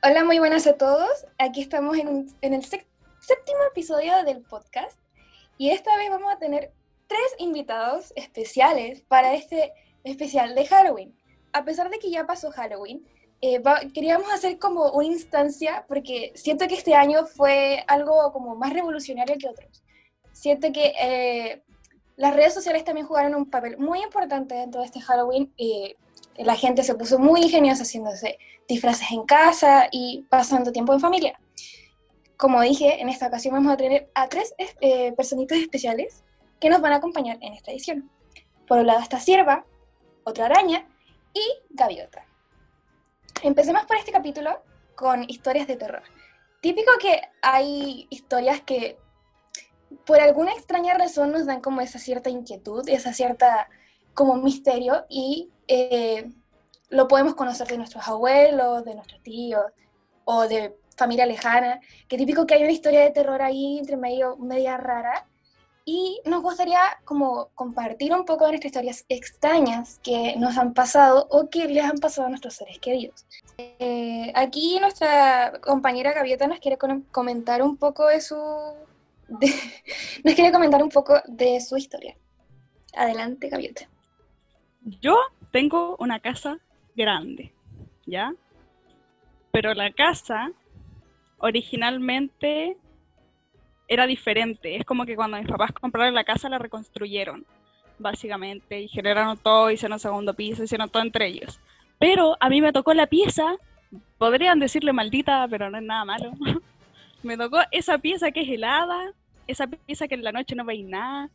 [0.00, 1.26] Hola, muy buenas a todos.
[1.38, 4.96] Aquí estamos en, el séptimo episodio del podcast
[5.56, 6.70] y esta vez vamos a tener
[7.08, 9.72] tres invitados especiales para este
[10.04, 11.18] especial de Halloween.
[11.52, 13.04] A pesar de que ya pasó Halloween,
[13.40, 13.60] eh,
[13.92, 19.34] queríamos hacer como una instancia porque siento que este año fue algo como más revolucionario
[19.36, 19.82] que otros.
[20.30, 21.64] Siento que eh,
[22.14, 25.52] las redes sociales también jugaron un papel muy importante dentro de este Halloween.
[25.56, 25.96] y
[26.38, 28.38] la gente se puso muy ingeniosa haciéndose
[28.68, 31.40] disfraces en casa y pasando tiempo en familia.
[32.36, 36.24] Como dije, en esta ocasión vamos a tener a tres eh, especiales
[36.60, 38.10] que nos van a acompañar en esta edición.
[38.66, 39.64] Por un lado está Sierva,
[40.24, 40.86] otra araña
[41.34, 42.24] y Gaviota.
[43.42, 44.62] Empecemos por este capítulo
[44.94, 46.02] con historias de terror.
[46.60, 48.98] Típico que hay historias que
[50.04, 53.68] por alguna extraña razón nos dan como esa cierta inquietud, esa cierta
[54.18, 56.28] como misterio y eh,
[56.88, 59.62] lo podemos conocer de nuestros abuelos, de nuestros tíos
[60.24, 64.36] o de familia lejana, que típico que hay una historia de terror ahí entre medio,
[64.38, 65.28] media rara.
[65.84, 71.28] Y nos gustaría como compartir un poco de nuestras historias extrañas que nos han pasado
[71.30, 73.24] o que les han pasado a nuestros seres queridos.
[73.56, 76.76] Eh, aquí nuestra compañera Gaviota nos quiere
[77.12, 78.34] comentar un poco de su...
[80.24, 82.16] nos quiere comentar un poco de su historia.
[82.94, 83.88] Adelante, Gaviota.
[85.00, 85.18] Yo
[85.50, 86.58] tengo una casa
[86.96, 87.52] grande,
[88.06, 88.32] ¿ya?
[89.52, 90.50] Pero la casa
[91.38, 92.76] originalmente
[93.86, 94.76] era diferente.
[94.76, 97.44] Es como que cuando mis papás compraron la casa la reconstruyeron,
[97.98, 101.60] básicamente, y generaron todo, hicieron un segundo piso, hicieron todo entre ellos.
[101.98, 103.56] Pero a mí me tocó la pieza,
[104.18, 106.32] podrían decirle maldita, pero no es nada malo.
[107.22, 109.12] me tocó esa pieza que es helada,
[109.46, 111.30] esa pieza que en la noche no veis nada,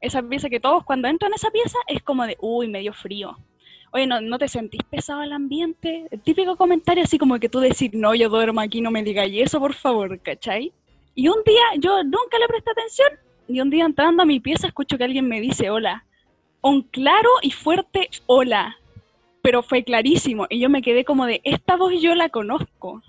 [0.00, 3.36] esa pieza que todos cuando entran a esa pieza es como de, uy, medio frío
[3.96, 6.06] oye, ¿no, te sentís pesado el ambiente?
[6.10, 9.28] El típico comentario así como que tú decís, no, yo duermo aquí, no me digas
[9.32, 10.72] eso, por favor, ¿cachai?
[11.14, 13.08] Y un día, yo nunca le presté atención,
[13.48, 16.04] y un día entrando a mi pieza escucho que alguien me dice hola.
[16.60, 18.76] Un claro y fuerte hola,
[19.40, 23.02] pero fue clarísimo, y yo me quedé como de, esta voz yo la conozco.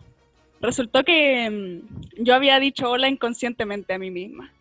[0.61, 4.53] Resultó que mm, yo había dicho hola inconscientemente a mí misma.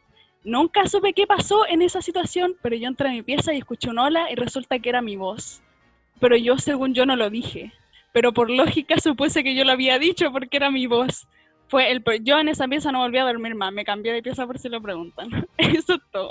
[0.46, 3.90] Nunca supe qué pasó en esa situación, pero yo entré a mi pieza y escuché
[3.90, 5.60] un hola y resulta que era mi voz
[6.20, 7.72] pero yo según yo no lo dije.
[8.12, 11.26] Pero por lógica supuse que yo lo había dicho porque era mi voz.
[11.68, 14.46] Fue el, yo en esa pieza no volví a dormir más, me cambié de pieza
[14.46, 15.28] por si lo preguntan.
[15.58, 16.30] Eso es todo.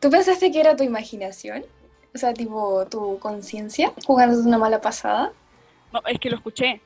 [0.00, 1.64] ¿Tú pensaste que era tu imaginación?
[2.14, 5.32] O sea, tipo tu conciencia jugando una mala pasada.
[5.92, 6.80] No, es que lo escuché.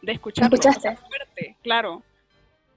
[0.00, 0.44] De escuchar.
[0.44, 0.96] escuchaste?
[0.96, 2.02] fuerte, claro.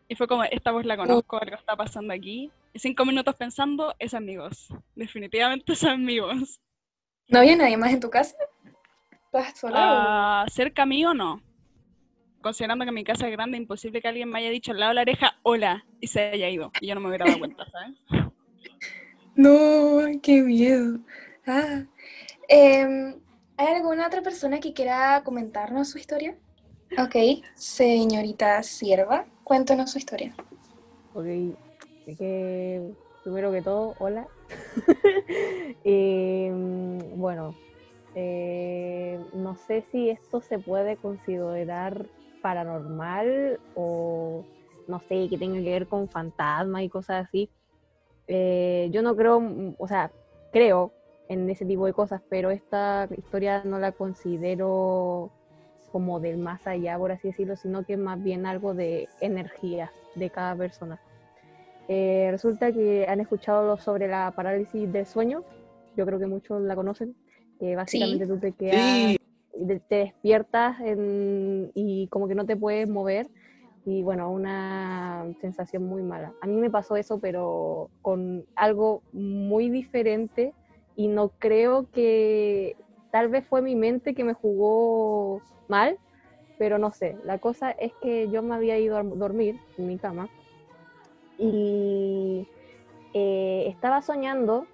[0.08, 2.50] Y fue como, esta voz la conozco, algo está pasando aquí.
[2.74, 4.70] Y cinco minutos pensando, es mi voz.
[4.96, 6.60] Definitivamente es mi voz.
[7.28, 8.36] ¿No había nadie más en tu casa?
[9.26, 9.76] ¿Estás sola?
[9.78, 11.42] Ah, cerca mío no.
[12.42, 14.96] Considerando que mi casa es grande, imposible que alguien me haya dicho al lado de
[14.96, 16.72] la oreja, hola, y se haya ido.
[16.80, 17.98] Y yo no me hubiera dado cuenta, ¿sabes?
[19.36, 20.98] No, qué miedo.
[21.46, 21.84] Ah.
[22.50, 23.20] Em,
[23.56, 26.36] ¿Hay alguna otra persona que quiera comentarnos su historia?
[26.96, 30.34] Ok, señorita Sierva, cuéntanos su historia.
[31.14, 31.26] Ok,
[32.18, 32.82] que
[33.24, 34.26] primero que todo, hola.
[35.84, 37.56] Mm, bueno,
[38.16, 42.08] eh, no sé si esto se puede considerar
[42.42, 44.46] paranormal o
[44.88, 47.50] no sé, que tenga que ver con fantasmas y cosas así.
[48.28, 49.42] Eh, yo no creo,
[49.78, 50.10] o sea,
[50.52, 50.94] creo
[51.28, 55.32] en ese tipo de cosas, pero esta historia no la considero
[55.92, 60.30] como del más allá, por así decirlo, sino que más bien algo de energía de
[60.30, 61.00] cada persona.
[61.88, 65.44] Eh, resulta que han escuchado sobre la parálisis del sueño,
[65.96, 67.16] yo creo que muchos la conocen,
[67.60, 69.18] que básicamente tú te quedas,
[69.90, 70.78] te despiertas
[71.74, 73.28] y como que no te puedes mover
[73.88, 76.34] y bueno, una sensación muy mala.
[76.42, 80.54] A mí me pasó eso, pero con algo muy diferente
[80.98, 82.76] y no creo que
[83.12, 85.98] tal vez fue mi mente que me jugó mal,
[86.58, 89.98] pero no sé, la cosa es que yo me había ido a dormir en mi
[89.98, 90.30] cama
[91.38, 92.48] y
[93.14, 94.66] eh, estaba soñando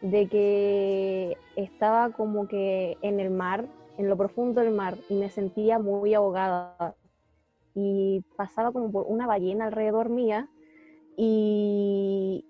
[0.00, 3.66] de que estaba como que en el mar,
[3.98, 6.94] en lo profundo del mar, y me sentía muy ahogada.
[7.74, 10.48] Y pasaba como por una ballena alrededor mía.
[11.16, 12.44] Y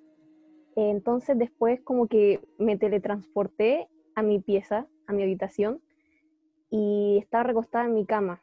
[0.77, 5.81] entonces después como que me teletransporté a mi pieza, a mi habitación,
[6.71, 8.43] y estaba recostada en mi cama.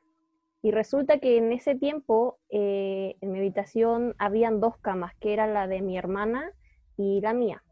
[0.62, 5.46] Y resulta que en ese tiempo eh, en mi habitación habían dos camas, que era
[5.46, 6.52] la de mi hermana
[6.96, 7.64] y la mía.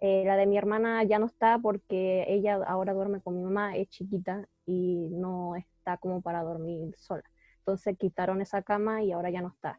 [0.00, 3.76] Eh, la de mi hermana ya no está porque ella ahora duerme con mi mamá,
[3.76, 7.22] es chiquita y no está como para dormir sola.
[7.58, 9.78] Entonces quitaron esa cama y ahora ya no está.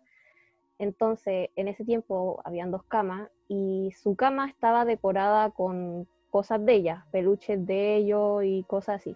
[0.79, 6.73] Entonces, en ese tiempo habían dos camas y su cama estaba decorada con cosas de
[6.73, 9.15] ella, peluches de ellos y cosas así.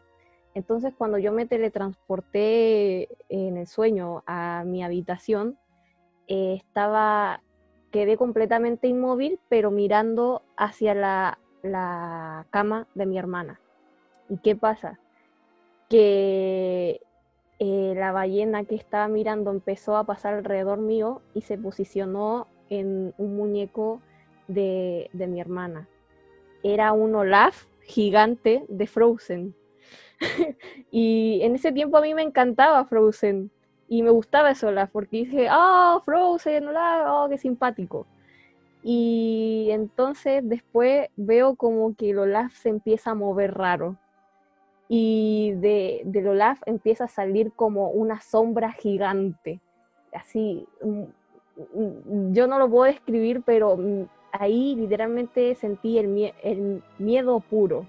[0.53, 5.57] Entonces, cuando yo me teletransporté en el sueño a mi habitación,
[6.27, 7.41] eh, estaba,
[7.89, 13.59] quedé completamente inmóvil, pero mirando hacia la, la cama de mi hermana.
[14.29, 14.99] ¿Y qué pasa?
[15.89, 17.01] Que
[17.57, 23.15] eh, la ballena que estaba mirando empezó a pasar alrededor mío y se posicionó en
[23.17, 24.01] un muñeco
[24.47, 25.87] de, mi hermana.
[26.73, 29.55] Era un Olaf gigante de Frozen.
[30.91, 33.51] y en ese tiempo a mí me encantaba Frozen
[33.87, 38.05] y me gustaba ese Olaf porque dije, oh, Frozen, Olaf, oh, qué simpático.
[38.83, 43.97] Y entonces después veo como que el Olaf se empieza a mover raro
[44.89, 49.61] y de, del Olaf empieza a salir como una sombra gigante.
[50.13, 51.03] Así, mm,
[51.73, 57.87] mm, yo no lo puedo describir, pero mm, ahí literalmente sentí el, el miedo puro,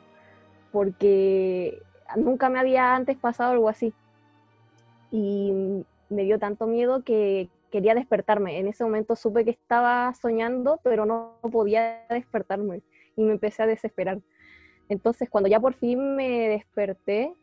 [0.72, 1.80] porque
[2.16, 3.92] nunca me había antes pasado algo así.
[5.10, 8.58] Y me dio tanto miedo que quería despertarme.
[8.58, 12.82] En ese momento supe que estaba soñando, pero no podía despertarme
[13.16, 14.20] y me empecé a desesperar.
[14.88, 17.34] Entonces, cuando ya por fin me desperté,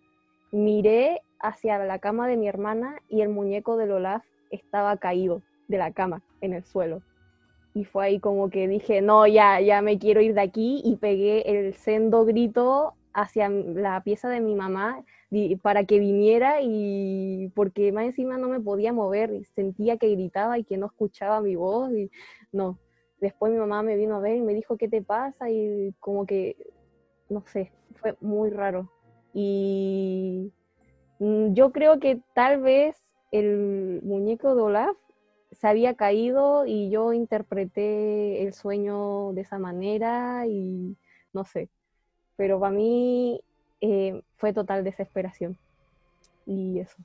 [0.51, 5.77] miré hacia la cama de mi hermana y el muñeco de Olaf estaba caído de
[5.77, 7.01] la cama en el suelo.
[7.75, 10.95] Y fue ahí como que dije, no, ya, ya me quiero ir de aquí y
[10.95, 15.04] pegué el sendo grito hacia la pieza de mi mamá
[15.62, 20.57] para que viniera y porque más encima no me podía mover y sentía que gritaba
[20.57, 22.10] y que no escuchaba mi voz y
[22.51, 22.80] no.
[23.19, 25.50] Después mi mamá me vino a ver y me dijo, ¿qué te pasa?
[25.50, 26.56] Y como que
[27.30, 28.89] no sé, fue muy raro.
[29.33, 30.54] Y
[31.19, 32.95] mm, yo creo que tal vez
[33.31, 34.95] el muñeco de Olaf
[35.60, 40.96] se había caído y yo interpreté el sueño de esa manera y
[41.34, 41.69] no sé.
[42.36, 43.42] Pero para mí
[43.81, 45.57] eh, fue total desesperación.
[46.46, 46.98] Y eso.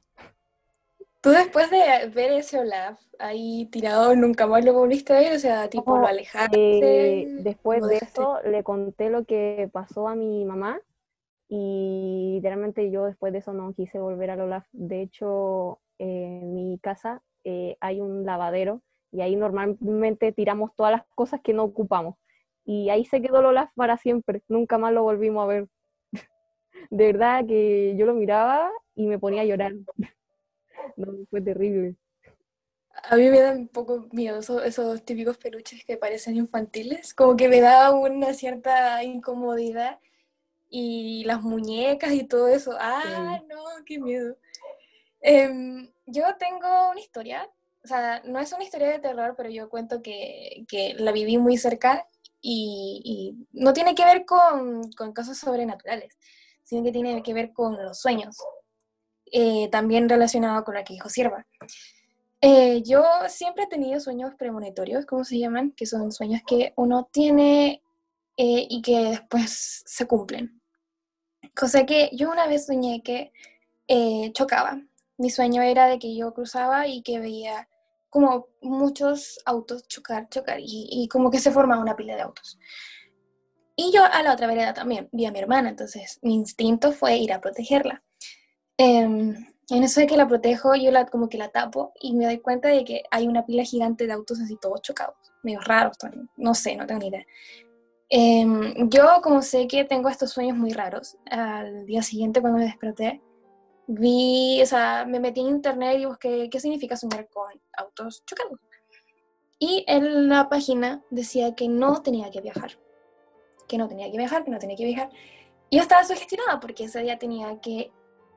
[1.20, 5.38] Tú después de ver ese Olaf ahí tirado, nunca más lo volviste a ver, o
[5.38, 7.20] sea, tipo lo alejaste.
[7.20, 10.81] Eh, después de eso le conté lo que pasó a mi mamá
[11.46, 14.67] y literalmente yo después de eso no quise volver al Olaf.
[14.73, 18.82] De hecho, en mi casa eh, hay un lavadero
[19.12, 22.16] y ahí normalmente tiramos todas las cosas que no ocupamos.
[22.64, 25.69] Y ahí se quedó el Olaf para siempre, nunca más lo volvimos a ver.
[26.90, 29.72] de verdad que yo lo miraba y me ponía a llorar.
[30.96, 31.94] No, fue terrible.
[33.04, 37.48] A mí me da un poco miedo esos, típicos peluches que parecen infantiles, como que
[37.48, 39.98] me da una cierta incomodidad.
[40.69, 44.36] Y las muñecas y todo eso, ¡ah, no, qué miedo!
[45.20, 47.49] Em, yo tengo una historia,
[47.84, 51.38] o sea, no es una historia de terror, pero yo cuento que, que la viví
[51.38, 52.06] muy cerca
[52.40, 56.17] y, y, no tiene que ver con, con cosas sobrenaturales,
[56.64, 58.37] sino que tiene que ver con los sueños.
[59.32, 61.46] Eh, también relacionado con la que dijo Sierva.
[62.40, 65.72] Eh, yo siempre he tenido sueños premonitorios, ¿cómo se llaman?
[65.72, 67.82] Que son sueños que uno tiene
[68.36, 70.60] eh, y que después se cumplen.
[71.55, 73.32] Cosa que yo una vez soñé que
[74.32, 74.81] chocaba.
[75.20, 77.69] Mi sueño era de que yo cruzaba y que veía
[78.08, 82.58] como muchos autos chocar, chocar, y, como que se formaba una pila de autos.
[83.77, 87.19] Y yo a la otra vereda también vi a mi hermana, entonces mi instinto fue
[87.19, 88.03] ir a protegerla.
[88.79, 89.36] Em,
[89.69, 92.39] en eso de que la protejo, yo la, como que la tapo y me doy
[92.39, 95.98] cuenta de que hay una pila gigante de autos así todos chocados, medio raros,
[96.39, 97.27] no sé, no tengo ni idea.
[98.08, 102.65] Em, yo como sé que tengo estos sueños muy raros, al día siguiente cuando me
[102.65, 103.20] desperté,
[103.93, 108.59] vi, o sea, me metí en internet y busqué qué significa soñar con autos chocados.
[109.59, 112.79] Y en la página decía que no tenía que viajar,
[113.69, 115.11] que no tenía que viajar, que no tenía que viajar.
[115.70, 117.93] Y yo estaba sugestionada porque ese día tenía que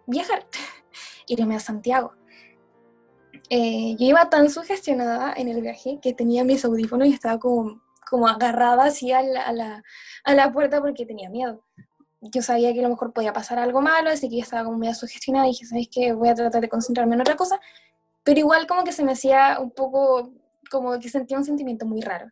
[0.07, 0.45] viajar,
[1.27, 2.13] irme a Santiago.
[3.49, 7.83] Eh, yo iba tan sugestionada en el viaje que tenía mis audífonos y estaba como,
[8.09, 9.83] como agarrada así a la, a, la,
[10.23, 11.63] a la puerta porque tenía miedo.
[12.31, 14.77] Yo sabía que a lo mejor podía pasar algo malo, así que yo estaba como
[14.77, 16.13] medio sugestionada y dije, ¿sabes qué?
[16.13, 17.59] Voy a tratar de concentrarme en otra cosa.
[18.23, 20.31] Pero igual como que se me hacía un poco,
[20.71, 22.31] como que sentía un sentimiento muy raro.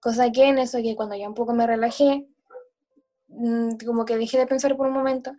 [0.00, 2.26] Cosa que en eso que cuando ya un poco me relajé,
[3.28, 5.32] mm, como que dejé de pensar por un momento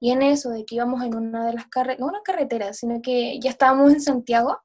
[0.00, 3.00] y en eso de que íbamos en una de las carreteras, no una carretera, sino
[3.02, 4.60] que ya estábamos en Santiago,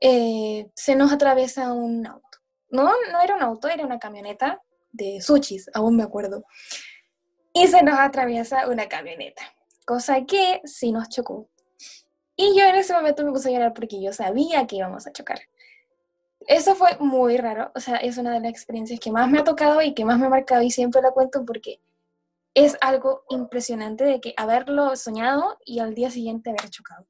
[0.00, 2.38] eh, se nos atraviesa un auto.
[2.70, 6.44] No, no era un auto, era una camioneta de sushis, aún me acuerdo.
[7.52, 9.42] Y se nos atraviesa una camioneta,
[9.84, 11.48] cosa que sí nos chocó.
[12.34, 15.12] Y yo en ese momento me puse a llorar porque yo sabía que íbamos a
[15.12, 15.40] chocar.
[16.46, 19.44] Eso fue muy raro, o sea, es una de las experiencias que más me ha
[19.44, 21.80] tocado y que más me ha marcado y siempre la cuento porque
[22.54, 27.06] es algo impresionante de que haberlo soñado y al día siguiente haber chocado.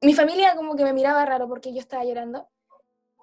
[0.00, 2.48] Mi familia como que me miraba raro porque yo estaba llorando,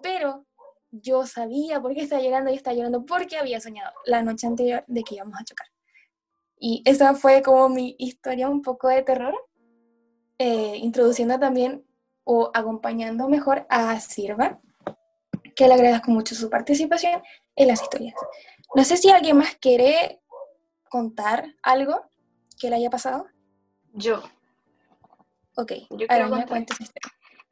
[0.02, 0.46] pero
[0.92, 4.84] yo sabía por qué estaba llorando y estaba llorando porque había soñado la noche anterior
[4.88, 5.68] de que íbamos a chocar.
[6.60, 9.36] Y esa fue como mi historia un poco de terror,
[10.38, 11.86] eh, introduciendo también
[12.24, 14.60] o acompañando mejor a Sirva,
[15.56, 17.22] que le agradezco mucho su participación
[17.56, 18.16] en las historias.
[18.74, 20.22] No sé si alguien más quiere
[20.90, 22.02] contar algo
[22.60, 23.28] que le haya pasado.
[23.94, 24.24] Yo.
[25.56, 27.00] Ok, Yo esto.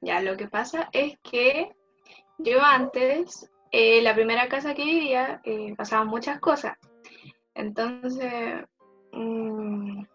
[0.02, 1.74] Ya, lo que pasa es que
[2.38, 6.78] yo antes, eh, la primera casa que vivía, eh, pasaban muchas cosas.
[7.56, 8.66] Entonces,
[9.14, 10.06] mm,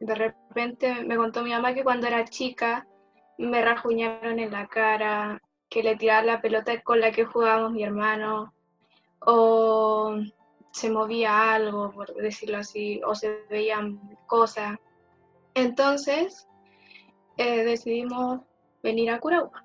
[0.00, 2.86] de repente me contó mi mamá que cuando era chica
[3.38, 7.82] me rajuñaron en la cara, que le tiraban la pelota con la que jugábamos mi
[7.84, 8.54] hermano,
[9.20, 10.16] o
[10.72, 14.78] se movía algo, por decirlo así, o se veían cosas.
[15.54, 16.46] Entonces,
[17.36, 18.40] eh, decidimos
[18.82, 19.64] venir a Curauma.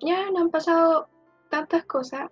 [0.00, 1.08] Ya no han pasado
[1.50, 2.30] tantas cosas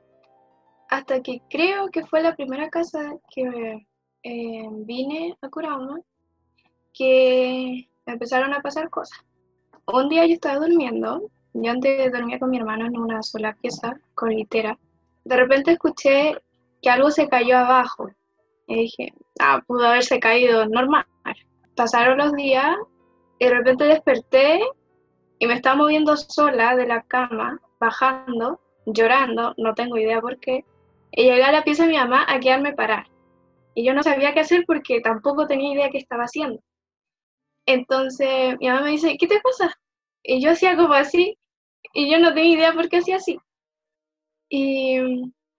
[0.91, 3.87] hasta que creo que fue la primera casa que
[4.25, 6.01] eh, vine a Curauma
[6.93, 9.19] que empezaron a pasar cosas.
[9.87, 14.01] Un día yo estaba durmiendo, yo antes dormía con mi hermano en una sola pieza
[14.15, 14.79] con litera.
[15.25, 16.37] De repente escuché
[16.81, 18.11] que algo se cayó abajo.
[18.67, 21.05] Y dije, ah, pudo haberse caído normal.
[21.77, 22.77] Pasaron los días
[23.39, 24.61] y de repente desperté
[25.39, 30.65] y me estaba moviendo sola de la cama, bajando, llorando, no tengo idea por qué.
[31.13, 33.07] Y llegué a la pieza de mi mamá a quedarme parar.
[33.75, 36.61] Y yo no sabía qué hacer porque tampoco tenía idea qué estaba haciendo.
[37.67, 39.75] Entonces mi mamá me dice, ¿qué te pasa?
[40.23, 41.39] Y yo hacía como así,
[41.93, 43.39] y yo no tenía idea por qué hacía así.
[44.49, 44.99] Y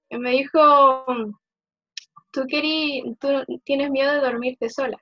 [0.10, 1.06] me dijo,
[2.32, 3.28] ¿tú, querí, tú
[3.64, 4.98] tienes miedo de dormirte sola?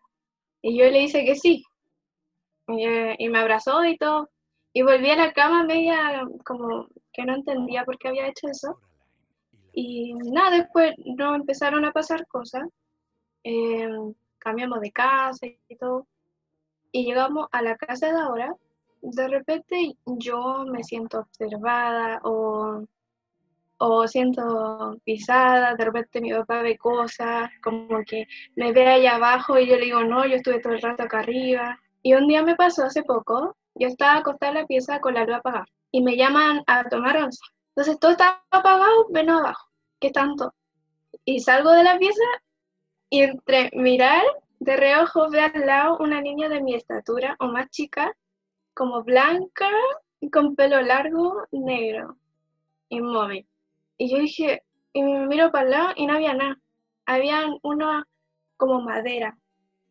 [0.61, 1.63] Y yo le dije que sí.
[2.67, 2.85] Y,
[3.25, 4.29] y me abrazó y todo.
[4.73, 8.79] Y volví a la cama media como que no entendía por qué había hecho eso.
[9.73, 12.63] Y nada, después no empezaron a pasar cosas.
[13.43, 13.89] Eh,
[14.39, 16.07] cambiamos de casa y todo.
[16.91, 18.55] Y llegamos a la casa de ahora.
[19.01, 22.85] De repente yo me siento observada o,
[23.77, 25.75] o siento pisada.
[25.75, 29.85] De repente mi papá ve cosas, como que me ve allá abajo y yo le
[29.85, 31.79] digo, no, yo estuve todo el rato acá arriba.
[32.01, 35.25] Y un día me pasó hace poco, yo estaba acostada en la pieza con la
[35.25, 37.39] luz apagada y me llaman a tomar once.
[37.69, 39.69] Entonces todo estaba apagado, menos abajo,
[39.99, 40.53] que tanto.
[41.23, 42.23] Y salgo de la pieza
[43.13, 44.23] y entre mirar
[44.59, 48.11] de reojo veo al lado una niña de mi estatura o más chica,
[48.73, 49.69] como blanca
[50.19, 52.17] y con pelo largo, negro,
[52.89, 53.45] inmóvil.
[53.99, 56.57] Y yo dije, y me miro para el lado y no había nada.
[57.05, 58.07] Habían una
[58.57, 59.37] como madera.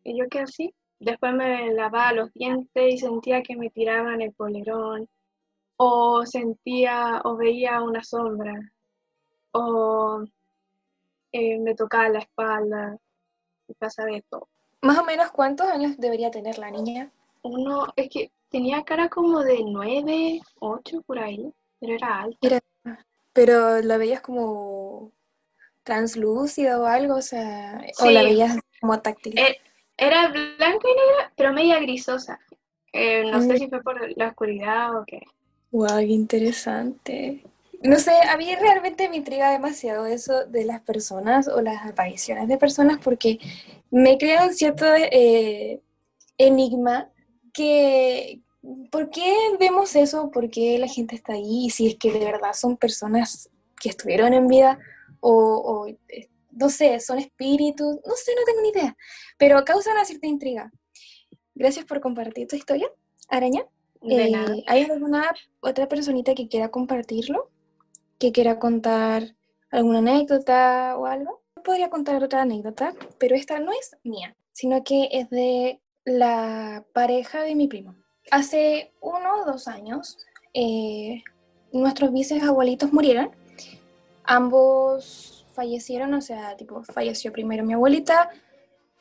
[0.03, 0.75] Y yo quedé así.
[0.99, 5.07] Después me lavaba los dientes y sentía que me tiraban el polerón.
[5.77, 8.53] O sentía o veía una sombra.
[9.53, 10.25] O
[11.31, 12.99] eh, me tocaba la espalda.
[13.67, 14.47] Y pasa de todo.
[14.81, 17.09] Más o menos, ¿cuántos años debería tener la niña?
[17.43, 22.47] Uno, es que tenía cara como de nueve, ocho por ahí, pero era alta.
[22.47, 22.59] Era-
[23.33, 25.11] Pero la veías como
[25.83, 29.37] translúcida o algo, o sea, o la veías como táctil.
[29.37, 29.57] Eh,
[29.97, 32.39] Era blanca y negra, pero media grisosa.
[32.91, 33.57] Eh, no sé Mm.
[33.57, 35.21] si fue por la oscuridad o qué.
[35.71, 37.43] Wow, qué interesante.
[37.83, 42.47] No sé, a mí realmente me intriga demasiado eso de las personas o las apariciones
[42.47, 43.39] de personas porque
[43.91, 45.81] me crea un cierto eh,
[46.37, 47.11] enigma
[47.53, 48.41] que
[48.89, 50.31] ¿por qué vemos eso?
[50.31, 51.65] ¿Por qué la gente está ahí?
[51.65, 53.49] Y si es que de verdad son personas
[53.79, 54.79] que estuvieron en vida
[55.19, 58.95] o, o, eh, no sé, son espíritus, no sé, no tengo ni idea,
[59.37, 60.71] pero causa una cierta intriga.
[61.55, 62.89] Gracias por compartir tu historia,
[63.27, 63.65] Araña.
[64.09, 64.63] Eh.
[64.67, 67.51] ¿Hay alguna otra personita que quiera compartirlo?
[68.23, 69.35] ¿Que quiera contar
[69.69, 71.41] alguna anécdota o algo?
[71.61, 77.43] Podría contar otra anécdota, pero esta no es mía, sino que es de la pareja
[77.43, 77.95] de mi primo.
[78.31, 80.17] Hace uno o dos años,
[80.53, 81.21] eh,
[81.73, 83.31] nuestros bisabuelitos murieron.
[84.23, 88.29] Ambos fallecieron, o sea, tipo, falleció primero mi abuelita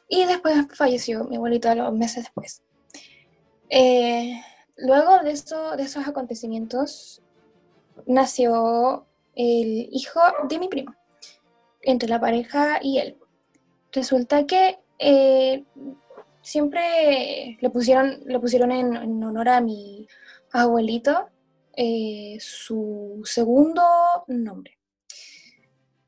[0.08, 2.64] y después falleció mi abuelita los meses después.
[3.68, 4.42] Eh,
[4.78, 7.22] luego de, eso, de esos acontecimientos
[8.04, 10.94] nació el hijo de mi primo,
[11.82, 13.18] entre la pareja y él.
[13.92, 15.64] Resulta que eh,
[16.40, 20.06] siempre le pusieron, le pusieron en, honor a mi
[20.52, 21.28] abuelito
[21.76, 23.82] eh, su segundo
[24.28, 24.78] nombre.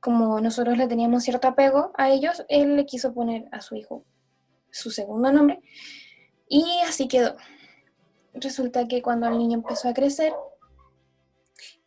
[0.00, 4.04] Como nosotros le teníamos cierto apego a ellos, él le quiso poner a su hijo
[4.70, 5.62] su segundo nombre
[6.48, 7.36] y así quedó.
[8.34, 10.32] Resulta que cuando el niño empezó a crecer,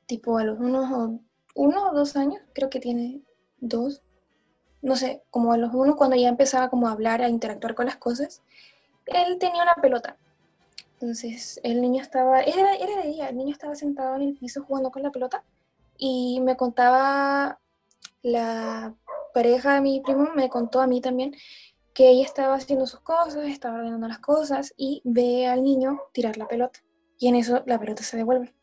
[0.05, 1.19] tipo a los unos o,
[1.57, 3.21] uno o dos años, creo que tiene
[3.59, 4.01] dos,
[4.81, 7.87] no sé, como a los unos cuando ya empezaba como a hablar, a interactuar con
[7.87, 8.43] las cosas,
[9.07, 10.17] él tenía una pelota.
[10.93, 14.63] Entonces el niño estaba, era, era de día, el niño estaba sentado en el piso
[14.63, 15.43] jugando con la pelota
[15.97, 17.59] y me contaba
[18.21, 18.95] la
[19.33, 21.35] pareja de mi primo, me contó a mí también
[21.93, 26.37] que ella estaba haciendo sus cosas, estaba ordenando las cosas y ve al niño tirar
[26.37, 26.79] la pelota.
[27.17, 28.53] Y en eso la pelota se devuelve.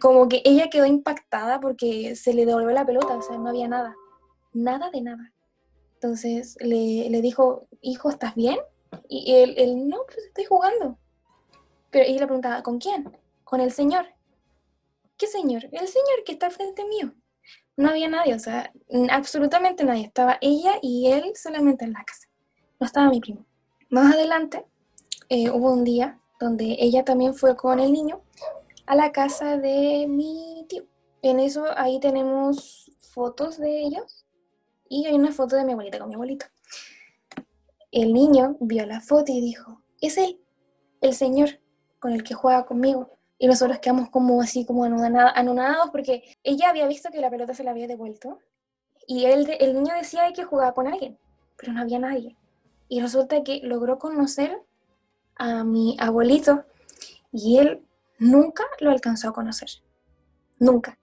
[0.00, 3.68] Como que ella quedó impactada porque se le devolvió la pelota, o sea, no había
[3.68, 3.94] nada.
[4.52, 5.32] Nada de nada.
[5.94, 8.58] Entonces le, le dijo, hijo, ¿estás bien?
[9.08, 10.98] Y él, él, no, pues estoy jugando.
[11.90, 13.16] Pero ella le preguntaba, ¿con quién?
[13.44, 14.06] Con el señor.
[15.16, 15.64] ¿Qué señor?
[15.72, 17.12] El señor que está frente mío.
[17.76, 18.72] No había nadie, o sea,
[19.10, 20.04] absolutamente nadie.
[20.04, 22.28] Estaba ella y él solamente en la casa
[22.82, 23.46] no estaba mi primo.
[23.90, 24.66] Más adelante
[25.28, 28.20] eh, hubo un día donde ella también fue con el niño
[28.86, 30.84] a la casa de mi tío.
[31.22, 34.26] En eso ahí tenemos fotos de ellos
[34.88, 36.46] y hay una foto de mi abuelita con mi abuelito.
[37.90, 40.40] El niño vio la foto y dijo, es él,
[41.00, 41.60] el señor
[41.98, 43.10] con el que juega conmigo.
[43.38, 47.64] Y nosotros quedamos como así, como anonadados, porque ella había visto que la pelota se
[47.64, 48.38] la había devuelto.
[49.06, 51.18] Y él, el niño decía que jugaba con alguien,
[51.56, 52.36] pero no había nadie.
[52.88, 54.62] Y resulta que logró conocer
[55.36, 56.64] a mi abuelito
[57.32, 57.84] y él
[58.22, 59.68] nunca lo alcanzó a conocer.
[60.58, 60.98] Nunca.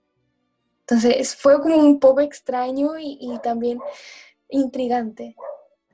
[0.81, 3.79] Entonces fue como un poco extraño y, también
[4.49, 5.35] intrigante.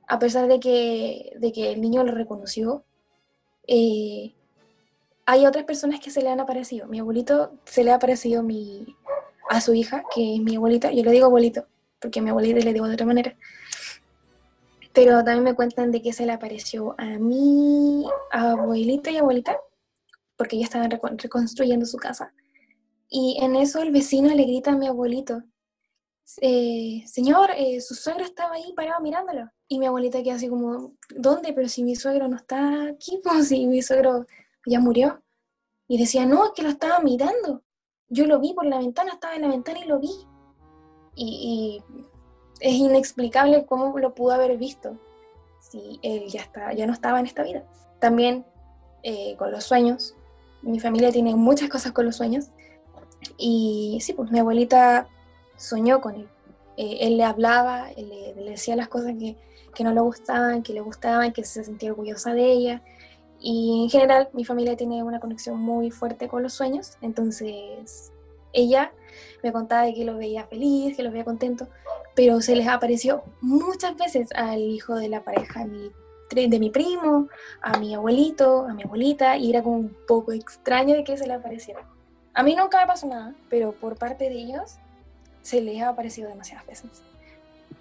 [0.06, 2.84] A pesar de que, de que el niño lo reconoció,
[3.66, 4.34] eh,
[5.26, 6.86] hay otras personas que se le han aparecido.
[6.86, 8.96] Mi abuelito se le ha aparecido mi,
[9.50, 10.92] a su hija, que es mi abuelita.
[10.92, 11.66] Yo le digo abuelito,
[12.00, 13.36] porque a mi abuelita le digo de otra manera.
[14.92, 19.58] Pero también me cuentan de que se le apareció a mi abuelito y abuelita,
[20.36, 22.32] porque ellos estaban reconstruyendo su casa.
[23.08, 25.42] Y en eso el vecino le grita a mi abuelito,
[26.40, 29.50] eh, señor, eh, su suegro estaba ahí parado mirándolo.
[29.68, 31.52] Y mi abuelita queda así como, ¿dónde?
[31.52, 34.26] Pero si mi suegro no está aquí, pues si mi suegro
[34.66, 35.22] ya murió.
[35.88, 37.62] Y decía, no, es que lo estaba mirando.
[38.08, 40.10] Yo lo vi por la ventana, estaba en la ventana y lo vi.
[41.14, 42.04] Y, y
[42.60, 44.98] es inexplicable cómo lo pudo haber visto
[45.60, 47.64] si él ya, está, ya no estaba en esta vida.
[48.00, 48.44] También
[49.02, 50.14] eh, con los sueños,
[50.62, 52.46] mi familia tiene muchas cosas con los sueños
[53.38, 55.08] y sí, pues mi abuelita
[55.56, 56.28] soñó con él.
[56.76, 59.36] Eh, él le hablaba, él le, decía las cosas que,
[59.74, 62.82] que, no le gustaban, que le gustaban, que se sentía orgullosa de ella.
[63.40, 68.12] Y en general mi familia tiene una conexión muy fuerte con los sueños, entonces
[68.52, 68.92] ella
[69.42, 71.68] me contaba que lo veía feliz, que lo veía contento,
[72.14, 75.66] pero se les apareció muchas veces al hijo de la pareja
[76.30, 77.28] de mi primo,
[77.62, 81.26] a mi abuelito, a mi abuelita, y era como un poco extraño de que se
[81.26, 81.86] le apareciera.
[82.34, 84.76] A mí nunca me pasó nada, pero por parte de ellos
[85.42, 86.90] se les ha aparecido demasiadas veces.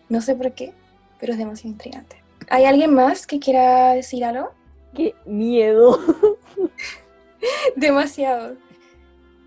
[0.08, 0.73] No sé por qué,
[1.19, 2.21] pero es demasiado intrigante.
[2.49, 4.51] ¿Hay alguien más que quiera decir algo?
[4.93, 5.99] ¡Qué miedo!
[7.75, 8.55] demasiado.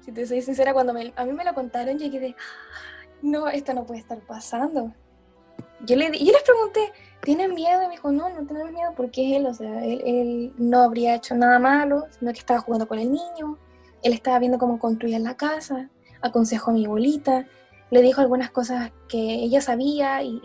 [0.04, 2.34] Si te soy sincera, cuando a mí me lo contaron, yo quedé,
[3.22, 4.92] no, esto no puede estar pasando.
[5.80, 7.82] Yo, le, yo les pregunté, ¿tienen miedo?
[7.82, 11.34] Y me dijo, no, no tenemos miedo porque él, o sea, él, no habría hecho
[11.34, 13.58] nada malo, sino que estaba jugando con el niño,
[14.02, 15.90] él estaba viendo cómo construían la casa,
[16.22, 17.46] aconsejó a mi abuelita,
[17.90, 20.40] le dijo algunas cosas que ella sabía y,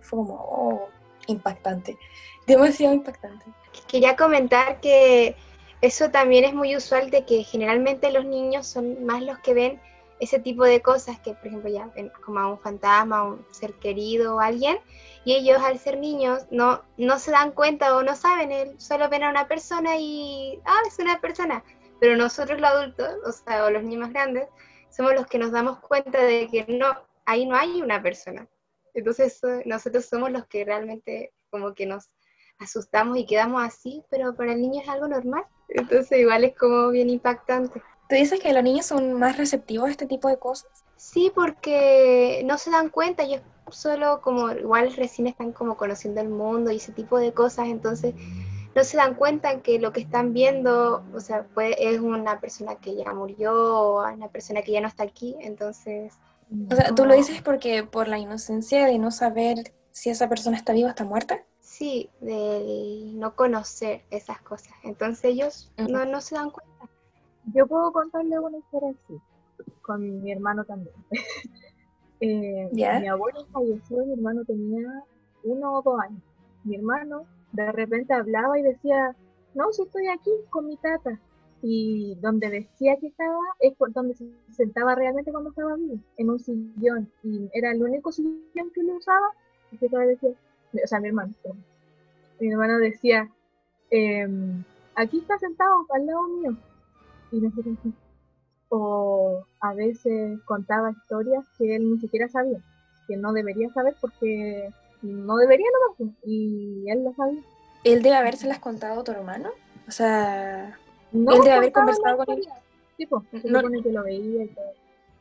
[0.00, 0.88] fue como oh,
[1.26, 1.96] impactante,
[2.46, 3.46] demasiado impactante.
[3.88, 5.36] Quería comentar que
[5.80, 9.80] eso también es muy usual de que generalmente los niños son más los que ven
[10.20, 13.44] ese tipo de cosas que, por ejemplo, ya ven como a un fantasma, a un
[13.50, 14.78] ser querido o alguien,
[15.24, 19.24] y ellos al ser niños no, no se dan cuenta o no saben, solo ven
[19.24, 21.64] a una persona y, ah, es una persona,
[22.00, 24.48] pero nosotros los adultos, o sea, o los niños más grandes,
[24.90, 28.46] somos los que nos damos cuenta de que no, ahí no hay una persona.
[28.92, 32.10] Entonces nosotros somos los que realmente como que nos
[32.58, 35.44] asustamos y quedamos así, pero para el niño es algo normal.
[35.68, 37.82] Entonces igual es como bien impactante.
[38.08, 40.84] ¿Tú dices que los niños son más receptivos a este tipo de cosas?
[40.96, 43.40] Sí, porque no se dan cuenta, ellos
[43.74, 48.14] solo como igual recién están como conociendo el mundo y ese tipo de cosas, entonces
[48.74, 51.46] no se dan cuenta que lo que están viendo, o sea,
[51.78, 56.12] es una persona que ya murió o una persona que ya no está aquí, entonces...
[56.70, 60.56] O sea, ¿tú lo dices porque por la inocencia de no saber si esa persona
[60.56, 61.44] está viva o está muerta?
[61.60, 64.72] Sí, de no conocer esas cosas.
[64.82, 66.88] Entonces ellos no, no se dan cuenta.
[67.52, 69.18] yo puedo contarle una historia así,
[69.82, 70.94] con mi hermano también.
[72.24, 72.70] Eh.
[72.72, 75.04] Mi abuelo falleció y mi hermano tenía
[75.44, 76.22] uno o dos años.
[76.64, 79.14] Mi hermano de repente hablaba y decía,
[79.54, 81.18] no, si estoy aquí con mi tata.
[81.66, 86.30] Y donde decía que estaba es por donde se sentaba realmente cuando estaba vivo, en
[86.30, 87.10] un sillón.
[87.22, 89.28] Y era el único sillón que lo usaba.
[89.72, 91.32] Y que decía, o sea, mi hermano,
[92.38, 93.30] mi hermano decía,
[93.90, 94.62] em,
[94.94, 96.56] aquí está sentado al lado mío.
[97.32, 97.76] Y nosotros.
[98.68, 102.58] O a veces contaba historias que él ni siquiera sabía,
[103.06, 104.72] que no debería saber porque
[105.02, 107.42] no debería nomás, pues, y él lo sabía.
[107.84, 109.50] ¿Él debe habérselas contado a tu hermano?
[109.86, 110.78] O sea,
[111.12, 112.44] No Él debe haber conversado con él.
[112.96, 114.72] Sí, pues, se No- supone que lo veía y todo.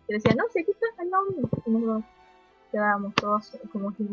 [0.08, 1.50] Y decía, no, si aquí está al lado mío.
[1.66, 2.04] Y nosotros
[2.72, 4.08] quedábamos todos como así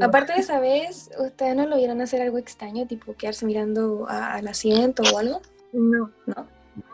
[0.00, 4.34] aparte de esa vez, ¿ustedes no lo vieron hacer algo extraño, tipo quedarse mirando a-
[4.34, 5.40] al asiento o algo?
[5.72, 6.34] No, ¿No?
[6.36, 6.46] no,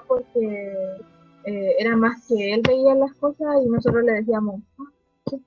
[0.08, 0.96] porque
[1.44, 4.92] eh, era más que él veía las cosas y nosotros le decíamos, "Ah,
[5.28, 5.44] sí".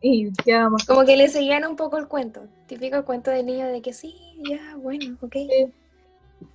[0.00, 2.42] Y quedábamos Como que le seguían un poco el cuento.
[2.66, 4.14] Típico cuento del niño de que sí,
[4.48, 5.36] ya, bueno, ok.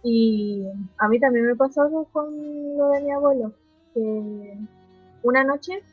[0.03, 0.65] Y
[0.97, 2.25] a mí también me pasó algo con
[2.77, 3.53] lo de mi abuelo,
[3.93, 4.57] que
[5.23, 5.83] una noche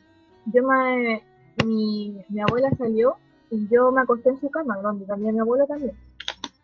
[0.45, 1.21] yo me,
[1.63, 3.17] mi, mi abuela salió
[3.49, 5.95] y yo me acosté en su cama, donde también mi abuelo también.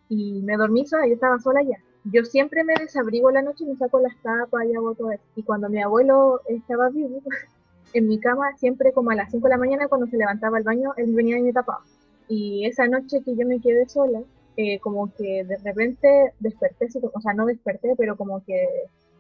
[0.10, 1.78] Y me dormí sola, yo estaba sola ya.
[2.12, 5.24] Yo siempre me desabrigo la noche y me saco las tapas y hago todo eso.
[5.36, 7.22] Y cuando mi abuelo estaba vivo,
[7.94, 10.64] en mi cama, siempre como a las 5 de la mañana, cuando se levantaba al
[10.64, 11.84] baño, él venía y me tapaba.
[12.28, 14.22] Y esa noche que yo me quedé sola,
[14.58, 18.68] eh, como que de repente desperté, o sea, no desperté, pero como que,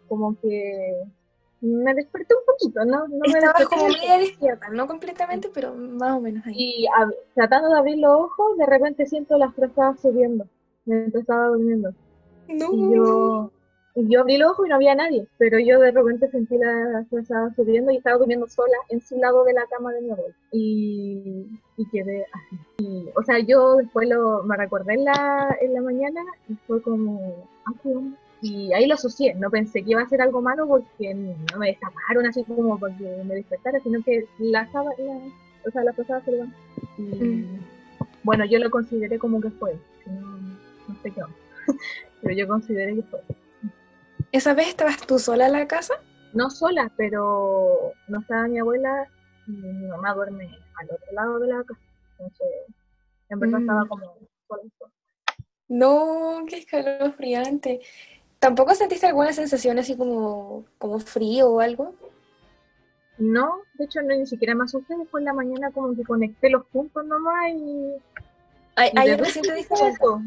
[0.07, 1.03] como que
[1.61, 5.73] me desperté un poquito, no, no me Estabas desperté como media despierta, no completamente, pero
[5.73, 6.55] más o menos ahí.
[6.57, 6.87] y
[7.33, 10.45] tratando de abrir los ojos, de repente siento las frazadas subiendo
[10.85, 11.93] mientras estaba durmiendo.
[12.53, 12.73] No.
[12.73, 13.51] Y yo,
[13.95, 17.07] y yo abrí los ojos y no había nadie, pero yo de repente sentí las
[17.09, 20.33] frazadas subiendo y estaba durmiendo sola en su lado de la cama de mi abuelo.
[20.51, 22.57] Y, y quedé así.
[22.79, 26.81] Y, o sea, yo después lo, me recordé en la, en la mañana y fue
[26.81, 28.17] como, ah, qué onda.
[28.41, 31.67] Y ahí lo asocié, no pensé que iba a ser algo malo porque no me
[31.67, 35.19] destaparon así como porque me despertara, sino que la, saba- la,
[35.67, 36.31] o sea, la frazada se.
[36.97, 37.59] Y Mm.
[38.23, 40.21] bueno, yo lo consideré como que fue, no,
[40.87, 41.35] no sé qué onda.
[42.21, 43.21] pero yo consideré que fue.
[44.31, 45.95] ¿Esa vez estabas tú sola en la casa?
[46.33, 49.07] No sola, pero no estaba mi abuela
[49.47, 50.45] y mi mamá duerme
[50.79, 51.79] al otro lado de la casa.
[52.19, 52.47] Entonces,
[53.29, 53.61] en verdad Mm.
[53.61, 54.05] estaba como
[54.47, 54.61] sola.
[55.67, 57.79] No, qué escalofriante.
[58.39, 61.93] ¿Tampoco sentiste alguna sensación así como, como frío o algo?
[63.17, 66.49] No, de hecho no ni siquiera me asusté, después en la mañana como que conecté
[66.49, 67.95] los puntos nomás y...
[68.75, 70.21] Ayer recién te eso.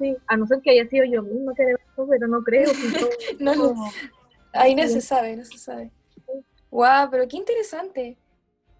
[0.00, 2.70] Sí, a no ser que haya sido yo misma que de verdad, pero no creo.
[3.38, 3.74] que No,
[4.54, 5.90] Ahí no se sabe, no se sabe.
[6.70, 8.16] Guau, pero qué interesante.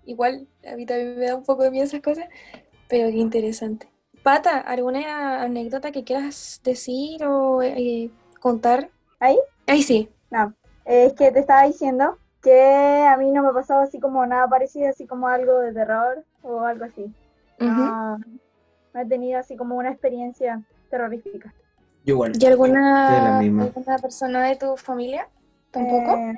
[0.05, 2.25] Igual, a mí también me da un poco de miedo esas cosas,
[2.89, 3.89] pero qué interesante.
[4.23, 8.91] Pata, ¿alguna anécdota que quieras decir o eh, contar?
[9.19, 9.39] ¿Ahí?
[9.67, 10.09] Ahí sí.
[10.31, 10.55] No,
[10.87, 14.89] es que te estaba diciendo que a mí no me pasaba así como nada parecido,
[14.89, 17.13] así como algo de terror o algo así.
[17.59, 21.55] No, no he tenido así como una experiencia terrorífica.
[22.05, 22.33] Yo igual.
[22.39, 23.41] ¿Y alguna,
[24.01, 25.29] persona de tu familia?
[25.71, 26.17] ¿Tampoco?
[26.17, 26.37] Eh,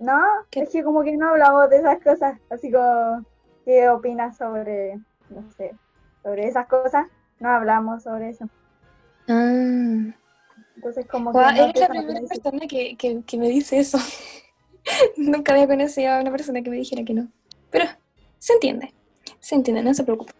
[0.00, 0.60] no, ¿Qué?
[0.60, 3.24] es que como que no hablamos de esas cosas, así como,
[3.64, 4.96] ¿qué opinas sobre,
[5.30, 5.74] no sé,
[6.22, 7.06] sobre esas cosas?
[7.38, 8.48] No hablamos sobre eso.
[9.28, 10.14] Ah.
[10.76, 13.98] Entonces como que no eres la primera persona que, que, que me dice eso.
[15.16, 17.28] Nunca había conocido a una persona que me dijera que no.
[17.70, 17.86] Pero
[18.38, 18.92] se entiende.
[19.40, 20.32] Se entiende, no se preocupe.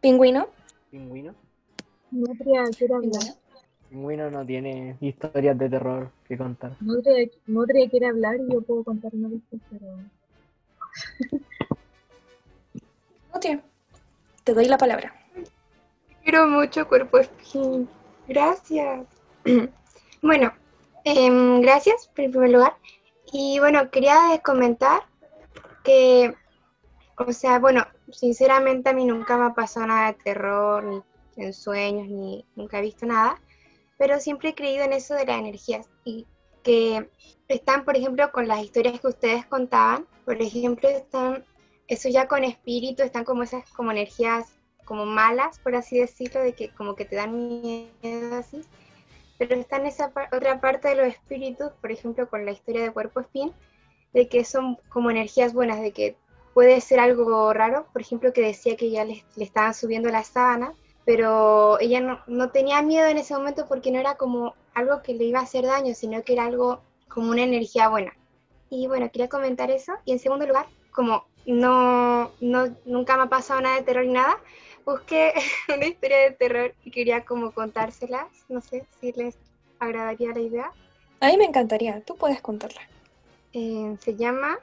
[0.00, 0.48] Pingüino.
[0.90, 1.34] Pingüino.
[2.12, 3.22] Nutria quiere hablar.
[3.88, 6.76] Pingüino no tiene historias de terror que contar.
[6.80, 9.86] Nutria, Nutria quiere hablar y yo puedo contar una vez, pero...
[13.34, 13.62] Nutria,
[14.44, 15.14] te doy la palabra.
[16.22, 17.88] Quiero mucho cuerpo espín.
[18.28, 19.06] Gracias.
[20.24, 20.52] Bueno,
[21.02, 22.76] em, gracias en primer lugar.
[23.32, 25.02] Y bueno, quería comentar
[25.82, 26.32] que,
[27.16, 31.02] o sea, bueno, sinceramente a mí nunca me ha pasado nada de terror, ni
[31.36, 33.40] en sueños, ni nunca he visto nada,
[33.98, 36.26] pero siempre he creído en eso de las energías y
[36.62, 37.08] que
[37.48, 41.44] están, por ejemplo, con las historias que ustedes contaban, por ejemplo, están,
[41.88, 44.52] eso ya con espíritu, están como esas como energías
[44.84, 48.62] como malas, por así decirlo, de que como que te dan miedo así.
[49.38, 52.82] Pero está en esa par- otra parte de los espíritus, por ejemplo, con la historia
[52.82, 53.52] de Cuerpo Espín,
[54.12, 56.16] de que son como energías buenas, de que
[56.54, 60.22] puede ser algo raro, por ejemplo, que decía que ya le, le estaban subiendo la
[60.24, 65.02] sábana, pero ella no, no tenía miedo en ese momento porque no era como algo
[65.02, 68.12] que le iba a hacer daño, sino que era algo como una energía buena.
[68.70, 69.92] Y bueno, quería comentar eso.
[70.04, 74.12] Y en segundo lugar, como no, no nunca me ha pasado nada de terror ni
[74.12, 74.38] nada,
[74.84, 75.32] busqué
[75.74, 78.28] una historia de terror y quería como contárselas.
[78.48, 79.36] No sé si les
[79.78, 80.72] agradaría la idea.
[81.20, 82.80] A mí me encantaría, tú puedes contarla.
[83.52, 84.58] Eh, se llama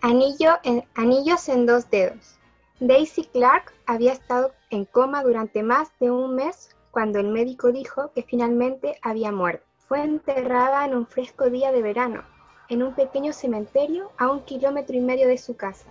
[0.00, 2.37] Anillo en, Anillos en dos dedos.
[2.80, 8.12] Daisy Clark había estado en coma durante más de un mes cuando el médico dijo
[8.12, 9.66] que finalmente había muerto.
[9.88, 12.22] Fue enterrada en un fresco día de verano,
[12.68, 15.88] en un pequeño cementerio a un kilómetro y medio de su casa.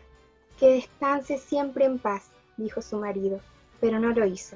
[0.58, 3.42] Que descanse siempre en paz, dijo su marido,
[3.82, 4.56] pero no lo hizo.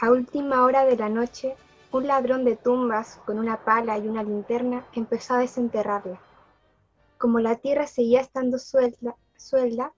[0.00, 1.56] A última hora de la noche,
[1.90, 6.20] un ladrón de tumbas con una pala y una linterna empezó a desenterrarla.
[7.18, 9.92] Como la tierra seguía estando suelta, suelta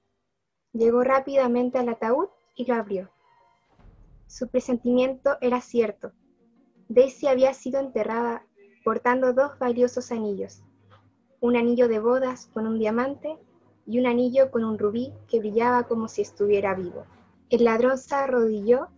[0.75, 3.09] llegó rápidamente al ataúd y lo abrió.
[4.27, 6.13] Su presentimiento era cierto.
[6.89, 8.45] Daisy había sido enterrada
[8.85, 10.63] portando dos valiosos anillos,
[11.41, 13.39] un anillo de bodas con un diamante
[13.87, 17.07] y un anillo con un rubí que brillaba como si estuviera vivo.
[17.49, 18.89] El ladrón se arrodilló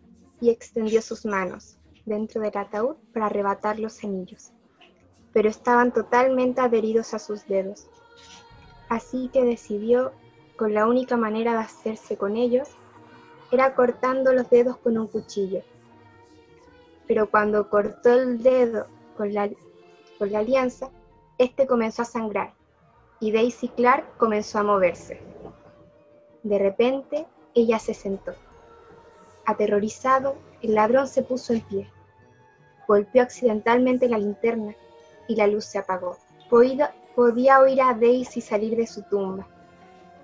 [0.40, 4.52] y extendió sus manos dentro del ataúd para arrebatar los anillos,
[5.32, 7.88] pero estaban totalmente adheridos a sus dedos.
[8.88, 10.12] Así que decidió,
[10.56, 12.68] con la única manera de hacerse con ellos,
[13.50, 15.62] era cortando los dedos con un cuchillo.
[17.06, 19.48] Pero cuando cortó el dedo con la,
[20.18, 20.90] con la alianza,
[21.38, 22.54] este comenzó a sangrar
[23.20, 25.20] y Daisy Clark comenzó a moverse.
[26.42, 28.34] De repente, ella se sentó.
[29.44, 31.90] Aterrorizado, el ladrón se puso en pie.
[32.88, 34.74] Golpeó accidentalmente la linterna
[35.28, 36.16] y la luz se apagó.
[36.50, 39.46] Podía, podía oír a Daisy salir de su tumba.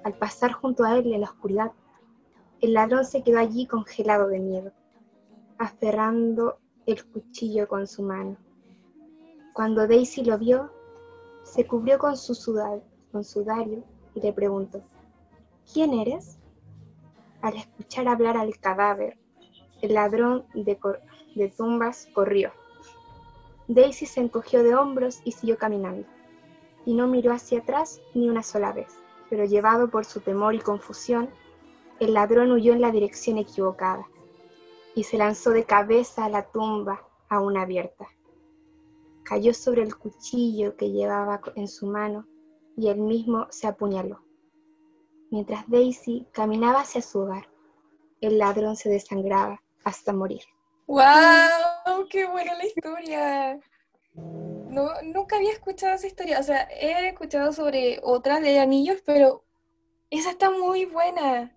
[0.05, 1.73] Al pasar junto a él en la oscuridad,
[2.61, 4.73] el ladrón se quedó allí congelado de miedo,
[5.59, 8.37] aferrando el cuchillo con su mano.
[9.53, 10.73] Cuando Daisy lo vio,
[11.45, 13.85] se cubrió con su, sudario
[14.15, 14.83] y le preguntó,
[15.73, 16.39] ¿quién eres?
[17.41, 19.19] Al escuchar hablar al cadáver,
[19.81, 22.53] el ladrón de tumbas corrió.
[23.69, 26.07] Daisy se encogió de hombros y siguió caminando,
[26.85, 29.02] y no miró hacia atrás ni una sola vez,
[29.33, 31.31] pero llevado por su temor y confusión,
[32.01, 34.07] el ladrón huyó en la dirección equivocada
[34.95, 38.09] y se lanzó de cabeza a la tumba aún abierta.
[39.25, 42.27] Cayó sobre el cuchillo que llevaba en su mano
[42.77, 44.23] y él mismo se apuñaló.
[45.31, 47.49] Mientras Daisy caminaba hacia su hogar,
[48.21, 50.43] el ladrón se desangraba hasta morir.
[50.87, 52.07] ¡Wow!
[52.11, 53.61] ¡Qué buena la historia!
[54.73, 56.41] No, nunca había escuchado esa historia.
[56.41, 59.45] O sea, he escuchado sobre otras de anillos, pero
[60.09, 61.55] esa está muy buena.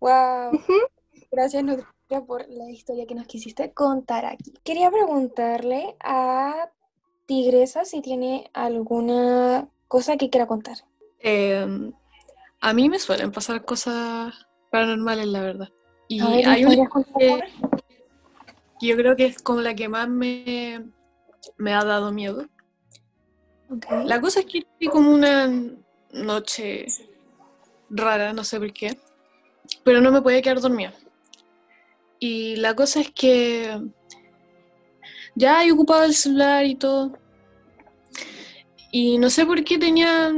[0.00, 0.60] ¡Wow!
[1.30, 4.54] Gracias, Nutria, por la historia que nos quisiste contar aquí.
[4.64, 6.68] Quería preguntarle a
[7.26, 10.78] Tigresa si tiene alguna cosa que quiera contar.
[11.20, 11.92] Em,
[12.60, 14.34] a mí me suelen pasar cosas
[14.70, 15.68] paranormales, la verdad.
[16.08, 17.42] Y ver, hay ¿me una que
[18.80, 20.84] que yo creo que es como la que más me,
[21.56, 22.46] me ha dado miedo.
[24.04, 25.50] La cosa es que tuve como una
[26.12, 26.86] noche
[27.90, 28.98] rara, no sé por qué,
[29.84, 30.94] pero no me podía quedar dormida.
[32.18, 33.80] Y la cosa es que
[35.34, 37.12] ya he ocupado el celular y todo.
[38.90, 40.32] Y no sé por qué tenía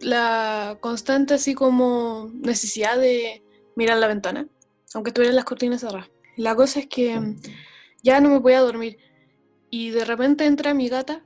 [0.00, 3.42] la constante así como necesidad de
[3.76, 4.48] mirar la ventana,
[4.94, 6.10] aunque tuvieran las cortinas cerradas.
[6.36, 7.36] La cosa es que
[8.02, 8.98] ya no me podía dormir.
[9.74, 11.22] Y de repente entra mi gata.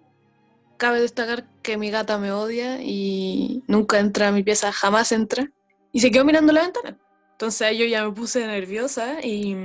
[0.77, 5.51] Cabe destacar que mi gata me odia y nunca entra a mi pieza, jamás entra.
[5.91, 6.97] Y se quedó mirando la ventana.
[7.33, 9.57] Entonces yo ya me puse nerviosa y,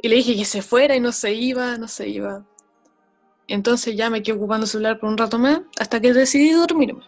[0.00, 2.46] y le dije que se fuera y no se iba, no se iba.
[3.48, 7.02] Entonces ya me quedé ocupando el celular por un rato más hasta que decidí dormirme.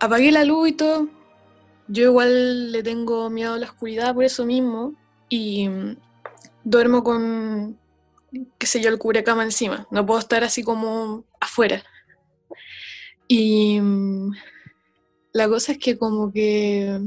[0.00, 1.06] Apagué la luz y todo.
[1.86, 4.92] Yo igual le tengo miedo a la oscuridad por eso mismo
[5.28, 5.70] y
[6.64, 7.78] duermo con,
[8.58, 9.86] qué sé yo, el cubrecama encima.
[9.90, 11.82] No puedo estar así como afuera.
[13.28, 14.32] Y mm,
[15.32, 17.00] la cosa es que como que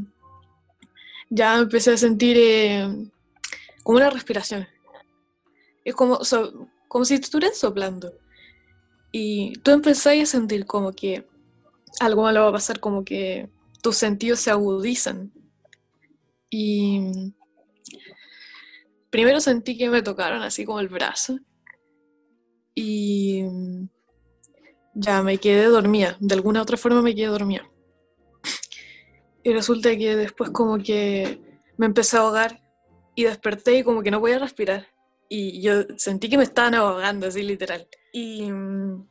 [1.29, 2.87] ya empecé a sentir eh,
[3.83, 4.67] como una respiración.
[5.83, 8.13] Es como, so- como si te estuvieran soplando.
[9.11, 11.27] Y tú empezás a sentir como que
[11.99, 13.49] algo malo va a pasar, como que
[13.81, 15.31] tus sentidos se agudizan.
[16.49, 17.33] Y mm,
[19.09, 21.39] primero sentí que me tocaron así como el brazo.
[22.75, 23.43] Y
[24.93, 26.17] ya me quedé dormida.
[26.19, 27.69] De alguna otra forma me quedé dormida.
[29.43, 31.41] Y resulta que después como que
[31.77, 32.61] me empecé a ahogar
[33.15, 34.87] y desperté y como que no podía respirar.
[35.29, 37.87] y yo sentí que me estaban ahogando, así literal.
[38.13, 39.07] Y mm,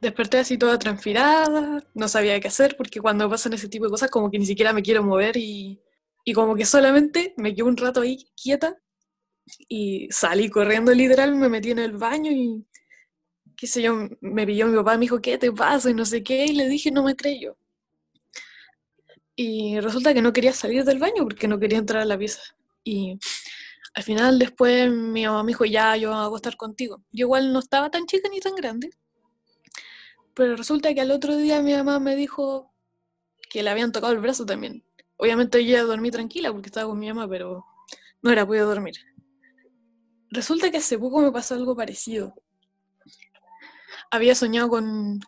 [0.00, 4.10] desperté así toda transpirada, no sabía qué hacer porque cuando pasan ese tipo de cosas
[4.10, 5.80] como que ni siquiera me quiero mover y,
[6.24, 8.76] y como que solamente me quedé un rato ahí quieta
[9.68, 12.64] y salí corriendo literal, me metí en el baño y
[13.56, 15.90] qué sé yo, me pilló mi papá, me dijo, ¿qué te pasa?
[15.90, 17.56] Y no sé qué, y le dije, no me creyó.
[19.36, 22.42] Y resulta que no quería salir del baño porque no quería entrar a la pieza.
[22.84, 23.18] Y
[23.94, 27.02] al final después mi mamá me dijo, ya, yo hago estar contigo.
[27.12, 28.90] Yo igual no estaba tan chica ni tan grande.
[30.34, 32.72] Pero resulta que al otro día mi mamá me dijo
[33.50, 34.84] que le habían tocado el brazo también.
[35.16, 37.66] Obviamente yo ya dormí tranquila porque estaba con mi mamá, pero
[38.22, 38.94] no era podido dormir.
[40.30, 42.34] Resulta que hace poco me pasó algo parecido.
[44.10, 45.20] Había soñado con,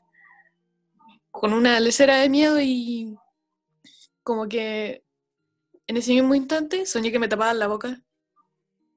[1.30, 3.16] con una lecera de miedo y
[4.22, 5.04] como que
[5.86, 8.00] en ese mismo instante soñé que me tapaban la boca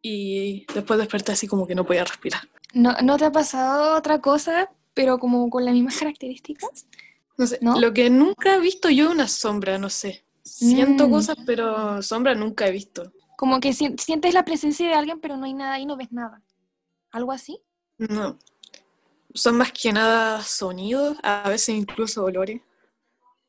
[0.02, 2.42] y después desperté así como que no podía respirar.
[2.74, 6.86] ¿No, ¿No te ha pasado otra cosa, pero como con las mismas características?
[7.38, 7.80] No sé, ¿No?
[7.80, 10.24] lo que nunca he visto yo es una sombra, no sé.
[10.44, 11.12] Siento Mm.
[11.12, 13.12] cosas, pero sombra nunca he visto.
[13.38, 16.12] Como que si- sientes la presencia de alguien, pero no hay nada y no ves
[16.12, 16.42] nada.
[17.12, 17.60] ¿Algo así?
[17.98, 18.38] No.
[19.34, 22.62] Son más que nada sonidos, a veces incluso olores.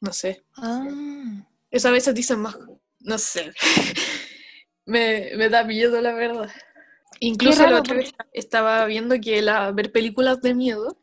[0.00, 0.44] No sé.
[0.56, 0.84] Ah.
[1.70, 2.56] Eso a veces dicen más,
[3.00, 3.52] no sé.
[4.86, 6.50] me, me da miedo, la verdad.
[7.20, 10.98] Incluso raro, la otra vez estaba viendo que la, ver películas de miedo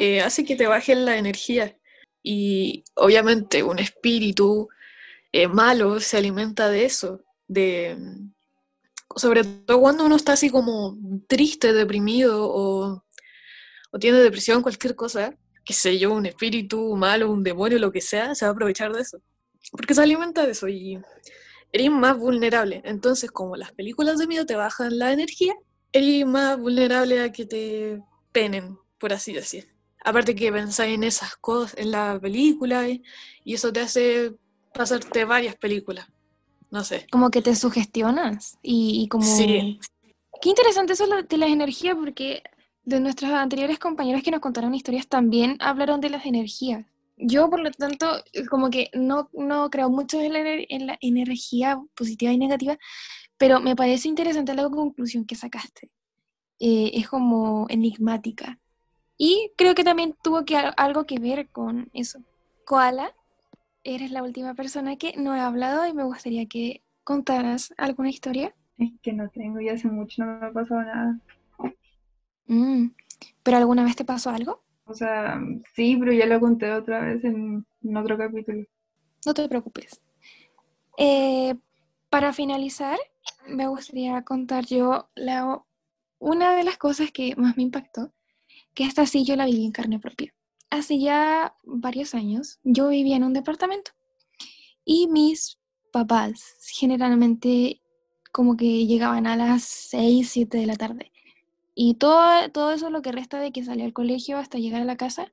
[0.00, 1.76] eh, hace que te bajen la energía.
[2.22, 4.68] Y obviamente un espíritu
[5.32, 7.20] eh, malo se alimenta de eso.
[7.52, 7.98] De,
[9.16, 13.04] sobre todo cuando uno está así como triste, deprimido o,
[14.00, 18.34] tiene depresión, cualquier cosa, qué sé yo, un espíritu malo, un demonio, lo que sea,
[18.34, 19.18] se va a aprovechar de eso.
[19.70, 20.98] Porque se alimenta de eso y
[21.72, 22.80] eres más vulnerable.
[22.84, 25.54] Entonces, como las películas de miedo te bajan la energía,
[25.92, 28.00] eres más vulnerable a que te
[28.32, 29.68] penen, por así decir.
[30.02, 33.02] Aparte que pensáis en esas cosas en la película y
[33.44, 34.34] eso te hace
[34.72, 36.08] pasarte varias películas.
[36.72, 37.06] No sé.
[37.12, 39.24] Como que te sugestionas y, y como...
[39.24, 39.78] Sí.
[40.40, 42.42] Qué interesante eso de las energías, porque
[42.82, 46.84] de nuestros anteriores compañeros que nos contaron historias también hablaron de las energías.
[47.18, 51.78] Yo, por lo tanto, como que no, no creo mucho en la, en la energía
[51.94, 52.78] positiva y negativa,
[53.36, 55.90] pero me parece interesante la conclusión que sacaste.
[56.58, 58.58] Eh, es como enigmática.
[59.18, 62.20] Y creo que también tuvo que, algo que ver con eso.
[62.64, 63.14] Koala,
[63.84, 68.54] eres la última persona que no he hablado y me gustaría que contaras alguna historia.
[68.78, 71.18] Es que no tengo, y hace mucho no me ha pasado nada.
[72.46, 72.88] Mm,
[73.42, 74.62] ¿Pero alguna vez te pasó algo?
[74.84, 75.40] O sea,
[75.74, 78.64] sí, pero ya lo conté otra vez en, en otro capítulo.
[79.24, 80.00] No te preocupes.
[80.98, 81.54] Eh,
[82.10, 82.98] para finalizar,
[83.46, 85.62] me gustaría contar yo la,
[86.18, 88.12] una de las cosas que más me impactó,
[88.74, 90.34] que esta sí yo la viví en carne propia.
[90.72, 93.90] Hace ya varios años yo vivía en un departamento
[94.86, 95.58] y mis
[95.92, 97.82] papás generalmente
[98.32, 101.12] como que llegaban a las 6, 7 de la tarde.
[101.74, 104.86] Y todo, todo eso, lo que resta de que salía al colegio hasta llegar a
[104.86, 105.30] la casa,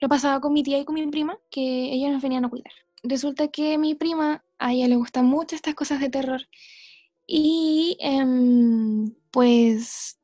[0.00, 2.72] lo pasaba con mi tía y con mi prima, que ellas nos venían a cuidar.
[3.02, 6.42] Resulta que mi prima, a ella le gustan mucho estas cosas de terror.
[7.26, 10.20] Y em, pues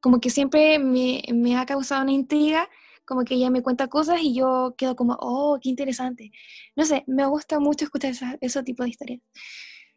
[0.00, 2.68] como que siempre me, me ha causado una intriga,
[3.10, 6.30] como que ella me cuenta cosas y yo quedo como, oh, qué interesante.
[6.76, 9.20] No sé, me gusta mucho escuchar esa- ese tipo de historias.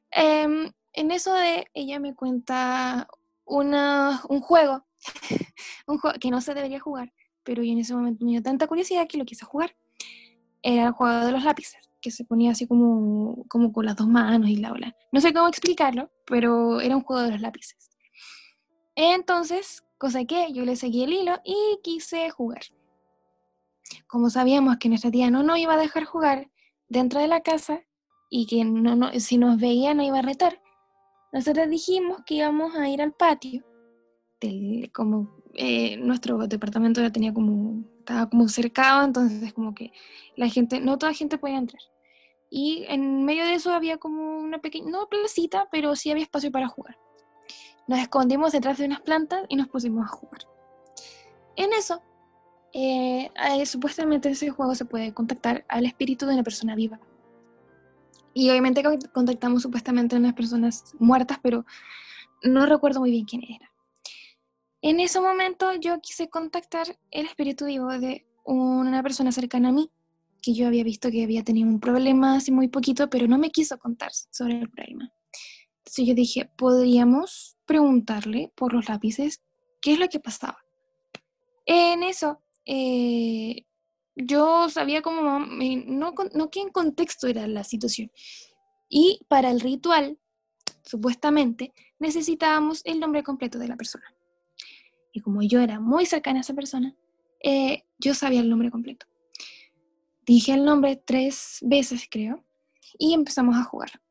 [0.10, 3.08] Em, en eso de ella me cuenta
[3.46, 4.86] una, un juego,
[5.88, 8.66] un juego que no se debería jugar, pero yo en ese momento me dio tanta
[8.66, 9.76] curiosidad que lo quise jugar.
[10.64, 14.08] Era el juego de los lápices, que se ponía así como, como con las dos
[14.08, 14.96] manos y la bla.
[15.12, 17.92] No sé cómo explicarlo, pero era un juego de los lápices.
[18.96, 22.62] Entonces, cosa que yo le seguí el hilo y quise jugar.
[24.08, 26.50] Como sabíamos que nuestra tía no nos iba a dejar jugar
[26.88, 27.82] dentro de la casa
[28.30, 30.62] y que no, no, si nos veía no iba a retar,
[31.32, 33.64] nosotros dijimos que íbamos a ir al patio,
[34.94, 39.92] como eh, nuestro departamento ya tenía como, estaba como cercado, entonces como que
[40.36, 41.82] la gente, no toda gente podía entrar.
[42.50, 46.52] Y en medio de eso había como una pequeña, no placita, pero sí había espacio
[46.52, 46.98] para jugar.
[47.88, 50.42] Nos escondimos detrás de unas plantas y nos pusimos a jugar.
[51.56, 52.02] En eso,
[52.74, 57.00] eh, eh, supuestamente ese juego se puede contactar al espíritu de una persona viva.
[58.34, 61.66] Y obviamente con- contactamos supuestamente a unas personas muertas, pero
[62.42, 63.72] no recuerdo muy bien quién era.
[64.82, 69.90] En ese momento yo quise contactar el espíritu vivo de una persona cercana a mí,
[70.42, 73.50] que yo había visto que había tenido un problema hace muy poquito, pero no me
[73.50, 75.10] quiso contar sobre el problema.
[75.78, 79.42] Entonces yo dije, podríamos preguntarle por los lápices
[79.82, 80.58] qué es lo que pasaba.
[81.66, 83.66] En eso, eh,
[84.16, 88.12] yo sabía como, eh, no, no qué contexto era la situación.
[88.90, 90.20] Y para el ritual,
[90.84, 94.14] supuestamente, necesitábamos el nombre completo de la persona.
[95.12, 96.96] Y como yo era muy cercana a esa persona,
[97.42, 99.06] eh, yo sabía el nombre completo.
[100.26, 102.44] Dije el nombre tres veces, creo,
[102.98, 104.02] y empezamos a jugar.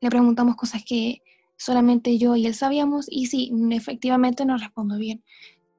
[0.00, 1.22] Le preguntamos cosas que
[1.56, 5.22] solamente yo y él sabíamos, y sí, efectivamente nos respondió bien.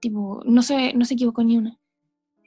[0.02, 1.80] Tipo, no se, no se equivocó ni una.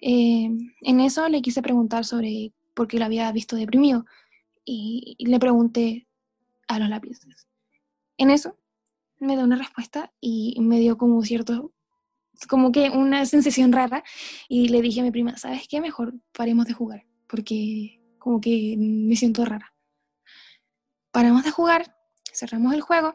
[0.02, 0.50] Eh,
[0.82, 4.05] en eso le quise preguntar sobre por qué lo había visto deprimido,
[4.66, 6.07] y, y le pregunté
[6.68, 7.46] a los lápices.
[8.18, 8.59] En eso
[9.18, 11.72] me dio una respuesta y me dio como cierto,
[12.48, 14.05] como que una sensación rara
[14.48, 15.80] y le dije a mi prima, ¿sabes qué?
[15.80, 19.74] Mejor paremos de jugar porque como que me siento rara.
[21.11, 21.96] Paramos de jugar,
[22.32, 23.14] cerramos el juego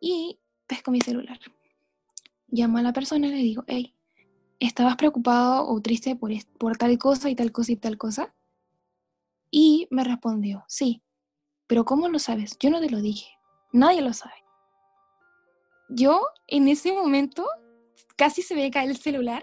[0.00, 1.38] y pesco mi celular.
[2.50, 3.94] Llamo a la persona y le digo, hey,
[4.58, 8.34] ¿estabas preocupado o triste por, por tal cosa y tal cosa y tal cosa?
[9.50, 11.02] Y me respondió, sí,
[11.66, 12.56] pero ¿cómo lo sabes?
[12.58, 13.30] Yo no te lo dije,
[13.72, 14.34] nadie lo sabe.
[15.88, 17.46] Yo en ese momento
[18.16, 19.42] casi se me cae el celular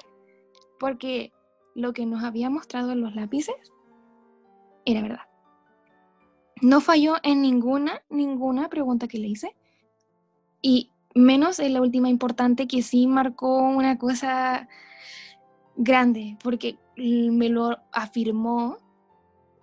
[0.80, 1.34] porque
[1.76, 3.56] lo que nos había mostrado en los lápices
[4.86, 5.28] era verdad.
[6.62, 9.56] No falló en ninguna, ninguna pregunta que le hice.
[10.62, 14.68] Y menos en la última importante que sí marcó una cosa
[15.76, 18.78] grande, porque me lo afirmó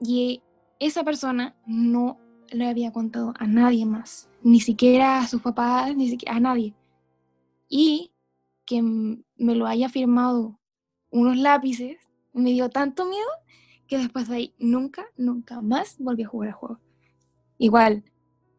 [0.01, 0.43] y
[0.79, 2.19] esa persona no
[2.51, 6.75] le había contado a nadie más, ni siquiera a sus papás, ni siquiera a nadie.
[7.69, 8.13] Y
[8.67, 10.59] que me lo haya firmado
[11.11, 11.97] unos lápices
[12.33, 13.29] me dio tanto miedo
[13.87, 16.81] que después de ahí nunca, nunca más volví a jugar al juego.
[17.59, 18.05] Igual,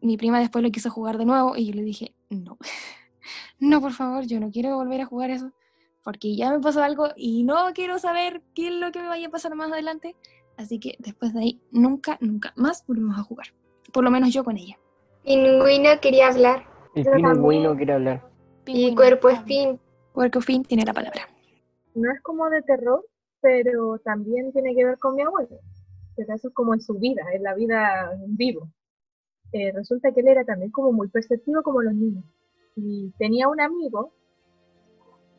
[0.02, 2.58] mi prima después lo quiso jugar de nuevo y yo le dije, no,
[3.60, 5.52] no, por favor, yo no quiero volver a jugar eso
[6.06, 9.28] porque ya me pasó algo y no quiero saber qué es lo que me vaya
[9.28, 10.16] a pasar más adelante.
[10.56, 13.48] Así que después de ahí, nunca, nunca más volvimos a jugar.
[13.92, 14.78] Por lo menos yo con ella.
[15.24, 16.64] Pingüino quería hablar.
[16.94, 18.30] El pingüino quiere hablar.
[18.62, 19.40] Y Pingüino, cuerpo habla.
[19.40, 19.80] espín.
[20.14, 21.28] Cuerpo fin tiene la palabra.
[21.96, 23.04] No es como de terror,
[23.42, 25.60] pero también tiene que ver con mi abuelo.
[26.16, 28.70] Pero eso es como en su vida, en la vida en vivo.
[29.52, 32.24] Eh, resulta que él era también como muy perceptivo como los niños.
[32.76, 34.12] Y tenía un amigo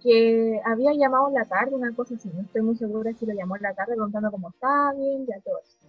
[0.02, 3.34] que había llamado en la tarde, una cosa así, no estoy muy segura si lo
[3.34, 5.88] llamó en la tarde preguntando cómo está, bien, ya todo eso.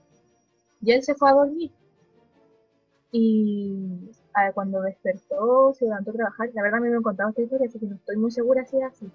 [0.82, 1.72] Y él se fue a dormir.
[3.12, 7.68] Y ah, cuando despertó, se levantó a trabajar, la verdad me han contado esta historia,
[7.68, 9.12] así que no estoy muy segura si es así.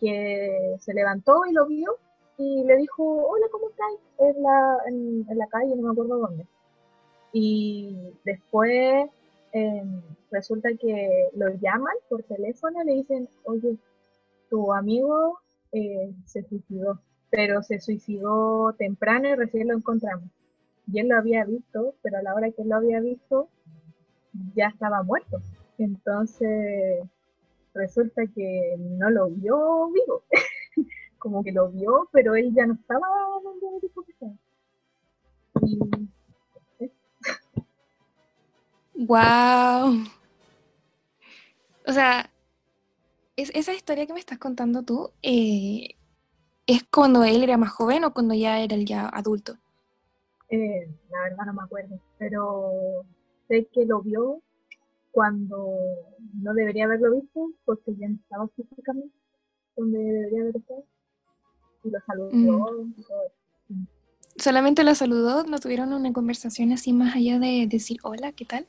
[0.00, 1.96] Que se levantó y lo vio
[2.38, 3.86] y le dijo, hola, ¿cómo estás?
[4.18, 6.46] En la, en la calle, no me acuerdo dónde.
[7.32, 9.10] Y después
[9.52, 10.00] em,
[10.30, 13.76] resulta que lo llaman por teléfono y le dicen, oye,
[14.48, 15.38] tu amigo
[15.72, 17.00] eh, se suicidó,
[17.30, 20.30] pero se suicidó temprano y recién lo encontramos.
[20.90, 23.48] Y él lo había visto, pero a la hora que él lo había visto,
[24.54, 25.40] ya estaba muerto.
[25.78, 27.04] Entonces,
[27.74, 30.22] resulta que no lo vio vivo.
[31.18, 33.06] Como que lo vio, pero él ya no estaba
[33.42, 34.32] donde dijo que estaba.
[35.62, 35.78] Y
[38.96, 40.04] ¡Wow!
[41.86, 42.30] O sea,
[43.36, 45.96] es, esa historia que me estás contando tú, eh,
[46.66, 49.58] ¿es cuando él era más joven o cuando ya era el ya adulto?
[50.48, 53.04] Eh, la verdad no me acuerdo, pero
[53.48, 54.40] sé que lo vio
[55.10, 55.74] cuando
[56.34, 59.14] no debería haberlo visto, porque ya no estaba físicamente
[59.76, 60.84] donde debería haber estado.
[61.84, 63.36] Y lo saludó y todo eso.
[64.38, 65.44] ¿Solamente la saludó?
[65.44, 68.66] ¿No tuvieron una conversación así más allá de decir hola, qué tal?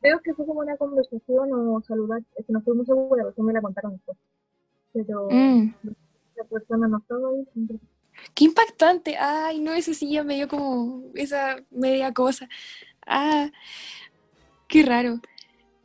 [0.00, 3.42] Creo que fue como una conversación o saludar, es que no estoy muy segura porque
[3.42, 4.16] me la contaron después.
[4.92, 5.74] Pero Mm,
[6.36, 7.46] la persona no estaba ahí.
[7.54, 7.88] entonces,
[8.34, 9.16] ¡Qué impactante!
[9.16, 12.48] Ay, no, ese sí ya me dio como esa media cosa.
[13.06, 13.50] Ah,
[14.68, 15.20] qué raro.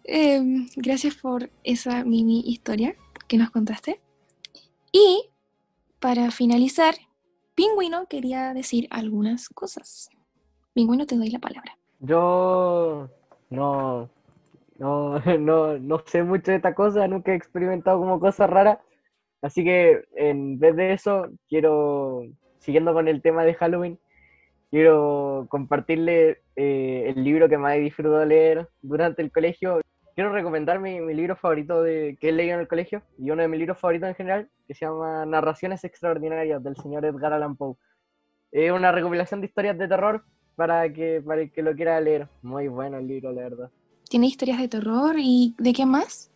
[0.04, 2.96] Em, gracias por esa mini historia
[3.28, 4.02] que nos contaste.
[4.92, 5.30] Y
[6.00, 6.96] para finalizar,
[7.56, 10.10] Pingüino quería decir algunas cosas.
[10.74, 11.78] Pingüino, te doy la palabra.
[12.00, 13.10] Yo
[13.50, 14.10] no,
[14.78, 18.80] no, no, no sé mucho de esta cosa, nunca he experimentado como cosas raras.
[19.42, 22.24] Así que en vez de eso, quiero,
[22.60, 24.00] siguiendo con el tema de Halloween,
[24.72, 29.82] quiero compartirle eh, el libro que más he disfrutado leer durante el colegio.
[30.16, 33.42] Quiero recomendar mi, mi libro favorito de, que he leído en el colegio y uno
[33.42, 37.56] de mis libros favoritos en general, que se llama Narraciones Extraordinarias del señor Edgar Allan
[37.56, 37.76] Poe.
[38.52, 40.24] Es una recopilación de historias de terror
[40.56, 42.28] para que para el que lo quiera leer.
[42.42, 43.72] Muy bueno el libro, la verdad.
[44.10, 46.32] ¿Tiene historias de terror y de qué más?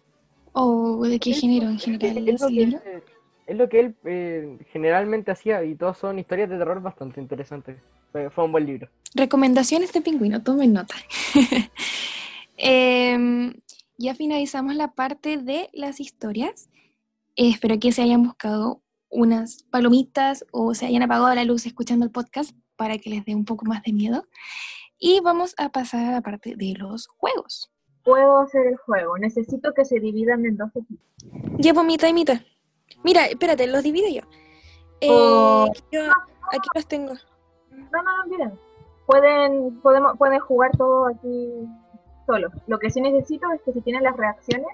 [0.54, 2.82] ¿O de qué género en general Es lo ese que, libro?
[2.86, 3.04] él-
[3.48, 7.78] es lo que él eh, generalmente hacía y todas son historias de terror bastante interesantes.
[8.12, 8.90] Fue, fue un buen libro.
[9.16, 10.96] Recomendaciones de pingüino, tomen nota.
[12.58, 13.54] Em,
[13.98, 16.70] ya finalizamos la parte de las historias.
[17.36, 22.06] Eh, espero que se hayan buscado unas palomitas o se hayan apagado la luz escuchando
[22.06, 24.24] el podcast para que les dé un poco más de miedo.
[24.98, 27.70] Y vamos a pasar a la parte de los juegos.
[28.04, 29.18] Puedo hacer el juego.
[29.18, 31.06] Necesito que se dividan en dos equipos.
[31.58, 32.38] Ya, pues mitad y mitad.
[33.04, 34.22] Mira, espérate, los divido yo.
[35.02, 35.68] Eh, Oh.
[35.92, 36.02] yo
[36.52, 37.14] aquí los tengo.
[37.72, 38.60] No, no, no, miren.
[39.06, 41.50] Pueden, podemos, pueden jugar todo aquí
[42.26, 42.52] solos.
[42.68, 44.68] Lo que sí necesito es que si tienen las reacciones,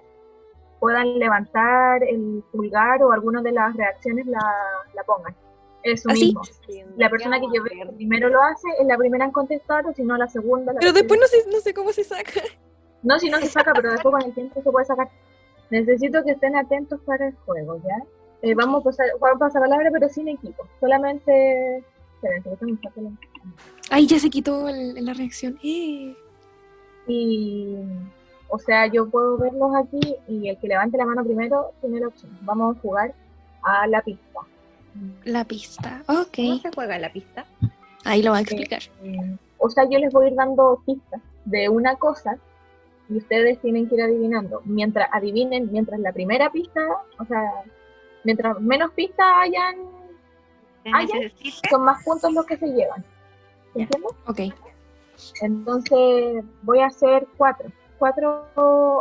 [0.79, 4.43] puedan levantar el pulgar o alguna de las reacciones la,
[4.93, 5.35] la pongan.
[5.85, 6.25] Eso ¿Ah, sí?
[6.25, 6.41] mismo.
[6.97, 7.45] La persona que
[7.95, 10.73] primero lo hace es la primera en contestar o si no la segunda.
[10.73, 12.41] La Pero después no sé, no sé cómo se saca.
[13.03, 15.09] No, si no se saca, pero después con el tiempo se puede sacar.
[15.69, 18.03] Necesito que estén atentos para el juego, ¿ya?
[18.41, 20.67] Eh, vamos a pasar, vamos a pasar palabra, pero sin equipo.
[20.79, 21.83] Solamente...
[23.91, 25.59] Ay, ya se quitó el- la reacción.
[25.63, 26.15] Eh.
[27.07, 27.75] Y,
[28.49, 32.07] o sea, yo puedo verlos aquí y el que levante la mano primero tiene la
[32.07, 32.35] opción.
[32.41, 33.13] Vamos a jugar
[33.61, 34.39] a la pista.
[35.23, 36.03] La pista.
[36.05, 36.61] ¿Cómo Ok.
[36.61, 37.45] se juega la pista?
[38.03, 38.81] Ahí lo va a explicar.
[39.03, 42.37] Eh, o sea, yo les voy a ir dando pistas de una cosa
[43.09, 44.61] y ustedes tienen que ir adivinando.
[44.65, 46.81] Mientras adivinen, mientras la primera pista,
[47.19, 47.41] o sea,
[48.23, 49.75] mientras menos pistas hayan,
[50.85, 51.69] ya.
[51.69, 53.03] son más puntos los que se llevan.
[53.75, 54.11] ¿Entiendes?
[54.27, 54.39] Ok.
[55.41, 58.45] Entonces voy a hacer cuatro, cuatro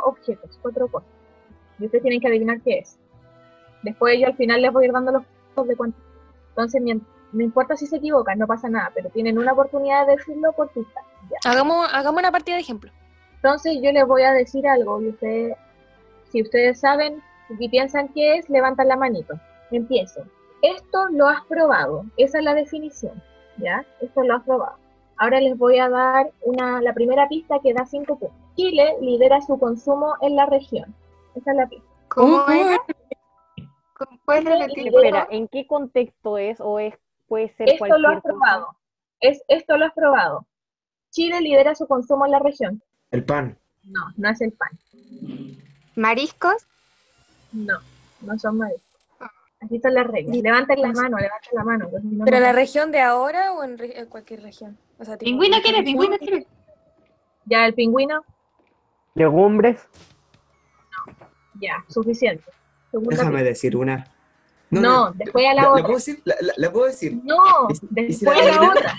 [0.04, 1.08] objetos, cuatro cosas.
[1.78, 2.96] Y ustedes tienen que adivinar qué es.
[3.82, 5.98] Después yo al final les voy a ir dando los puntos de cuánto.
[6.50, 6.82] Entonces,
[7.32, 10.68] no importa si se equivocan, no pasa nada, pero tienen una oportunidad de decirlo por
[10.70, 11.00] pista.
[11.30, 11.50] Ya.
[11.50, 12.90] Hagamos, hagamos una partida de ejemplo.
[13.36, 15.56] Entonces yo les voy a decir algo y ustedes,
[16.30, 17.22] si ustedes saben
[17.58, 19.34] y piensan qué es, levantan la manito.
[19.70, 20.22] Empiezo.
[20.62, 22.04] Esto lo has probado.
[22.16, 23.22] Esa es la definición.
[23.58, 23.84] ¿Ya?
[24.00, 24.76] Esto lo has probado.
[25.18, 28.36] Ahora les voy a dar una, la primera pista que da cinco puntos.
[28.56, 30.94] Chile lidera su consumo en la región.
[31.34, 31.86] Esa es la pista.
[32.08, 32.78] ¿Cómo ¿Cómo era?
[34.06, 34.88] ¿Cómo- ¿Puedes repetir?
[34.88, 36.94] Espera, ¿en qué contexto es o es
[37.26, 38.28] puede ser Esto cualquier lo has cosa?
[38.28, 38.76] probado.
[39.20, 40.46] Es, esto lo has probado.
[41.10, 42.82] Chile lidera su consumo en la región.
[43.10, 43.56] El pan.
[43.84, 44.68] No, no es el pan.
[45.94, 46.66] ¿Mariscos?
[47.52, 47.78] No,
[48.22, 48.82] no son mariscos.
[49.60, 50.36] Aquí están las reglas.
[50.36, 51.88] Levanten la mano, levanten la mano.
[52.02, 54.76] no, ¿Pero no- la región de ahora o en, re- en cualquier región?
[54.98, 56.46] O sea, tipo, Pingüino quiere, pingüino quiere.
[57.46, 58.24] Ya, el pingüino,
[59.14, 59.86] Legumbres.
[61.60, 62.44] ya, suficiente.
[63.00, 64.06] Déjame decir una.
[64.70, 65.82] No, después a la ¿La, otra.
[65.84, 66.20] puedo decir?
[66.24, 67.20] ¿La, la- la puedo decir?
[67.22, 67.36] No,
[67.68, 68.72] ¿Y si- y si después la a la adivino?
[68.72, 68.94] otra.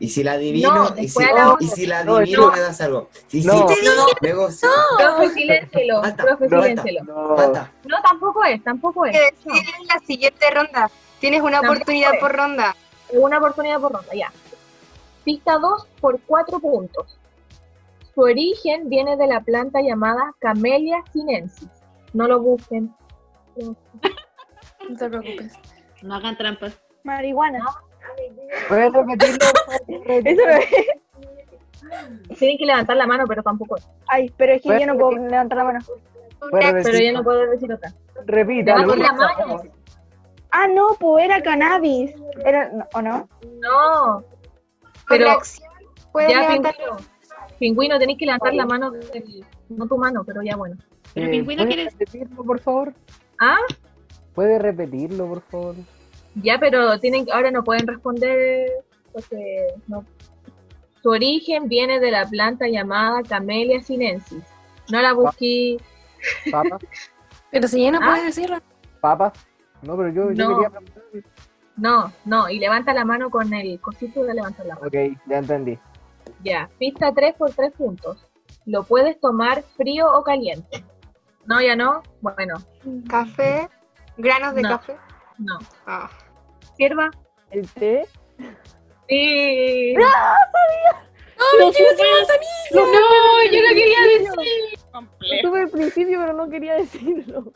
[0.00, 2.52] Y si la adivino, No, y, si, la y si la No, adivino no.
[2.52, 3.08] me das algo.
[3.28, 3.68] Si, No.
[3.68, 3.74] si
[4.22, 4.66] me gozo.
[4.98, 6.00] Profe, siléncielo.
[6.02, 6.62] Falta, Profe, falta.
[6.62, 7.04] siléncielo.
[7.04, 7.36] No.
[7.36, 9.12] No, tampoco es, tampoco es.
[9.12, 9.54] Tienes No.
[9.54, 10.90] en la siguiente ronda.
[11.20, 12.20] Tienes una Tampoco oportunidad es.
[12.20, 12.76] por ronda.
[13.10, 14.32] Una oportunidad por ronda, ya.
[15.22, 17.16] Pista 2 por 4 puntos.
[18.14, 21.68] Su origen viene de la planta llamada Camellia sinensis.
[22.14, 22.92] No lo busquen.
[23.56, 25.52] No te preocupes.
[26.02, 26.80] No hagan trampas.
[27.04, 27.64] Marihuana.
[28.68, 29.38] ¿Puedes repetirlo?
[30.06, 32.38] Eso no es.
[32.38, 33.76] Tienen que levantar la mano, pero tampoco.
[34.06, 35.78] Ay, pero es que yo no puedo levantar la mano.
[36.50, 37.92] ¿Puedes Pero yo no puedo decir otra.
[38.26, 38.94] Repítalo.
[38.94, 39.62] Levanten la mano.
[40.52, 42.12] Ah, no, pues era cannabis.
[42.44, 43.28] Era, no, ¿O no?
[43.60, 44.24] No.
[45.08, 45.26] Pero
[46.28, 46.96] ya, pingüino.
[47.58, 48.90] Pingüino, tenéis que levantar la mano.
[48.90, 50.76] del- No tu mano, pero ya bueno.
[51.14, 52.94] Pero Eh, pingüino ¿puedes quiere- repetirlo, por favor?
[53.40, 53.58] Ah,
[54.34, 55.74] ¿Puedes repetirlo, por favor?
[56.36, 58.70] ya, pero tienen ahora no pueden responder
[59.12, 60.04] porque no.
[61.02, 64.44] Su origen viene de la planta llamada Camellia sinensis.
[64.90, 65.78] No la busqué.
[66.50, 66.80] ¿Papas?
[67.50, 68.06] Pero si ya no Ah.
[68.06, 68.58] puedes decirlo.
[69.00, 69.32] ¿Papas?
[69.82, 71.02] No, pero yo, yo quería preguntar.
[71.76, 74.86] No, no, y levanta la mano con el cosito de levantar la mano.
[74.86, 74.94] Ok,
[75.26, 75.78] ya entendí.
[76.44, 78.24] Ya, pista 3 por 3 puntos.
[78.66, 80.84] Lo puedes tomar frío o caliente.
[81.50, 82.02] No, ya no.
[82.20, 82.54] Bueno,
[83.08, 83.68] Café.
[84.16, 84.68] Granos de No.
[84.68, 84.96] café.
[85.38, 85.58] no.
[85.84, 86.08] Ah.
[86.76, 87.10] ¿Sierva?
[87.50, 88.06] ¿El té?
[89.08, 89.94] Sí.
[89.94, 90.04] ¡No,
[91.72, 92.70] quiero decir manzanilla!
[92.72, 92.82] No,
[93.50, 94.30] yo lo quería decir.
[94.92, 95.34] Complejo.
[95.34, 97.52] Estuve al principio, pero no quería decirlo.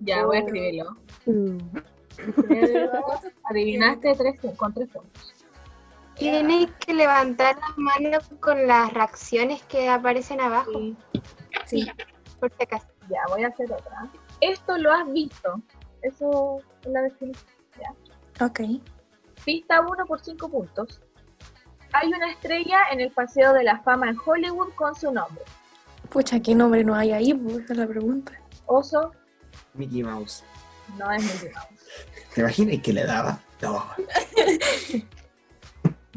[0.00, 0.94] Ya, voy a escribirlo.
[3.44, 5.32] Adivinaste tres, con tres puntos.
[6.16, 10.72] Tienes que levantar las manos con las reacciones que aparecen abajo.
[11.64, 11.64] Sí.
[11.64, 11.86] Sí.
[13.08, 14.08] Ya, voy a hacer otra.
[14.40, 15.60] Esto lo has visto.
[16.02, 17.46] Eso es la definición.
[18.40, 18.60] Ok.
[19.44, 21.00] Pista 1 por 5 puntos.
[21.92, 25.42] Hay una estrella en el Paseo de la Fama en Hollywood con su nombre.
[26.10, 27.32] Pucha, ¿qué nombre no hay ahí?
[27.34, 28.32] Pues, esa es la pregunta.
[28.66, 29.12] Oso,
[29.74, 30.42] Mickey Mouse.
[30.98, 31.86] no es Mickey Mouse.
[32.34, 33.38] ¿Te imaginas que le daba?
[33.62, 33.84] No.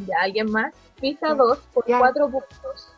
[0.07, 0.73] Ya, ¿alguien más?
[1.01, 1.99] Pista 2 por Ya.
[1.99, 2.93] 4 puntos.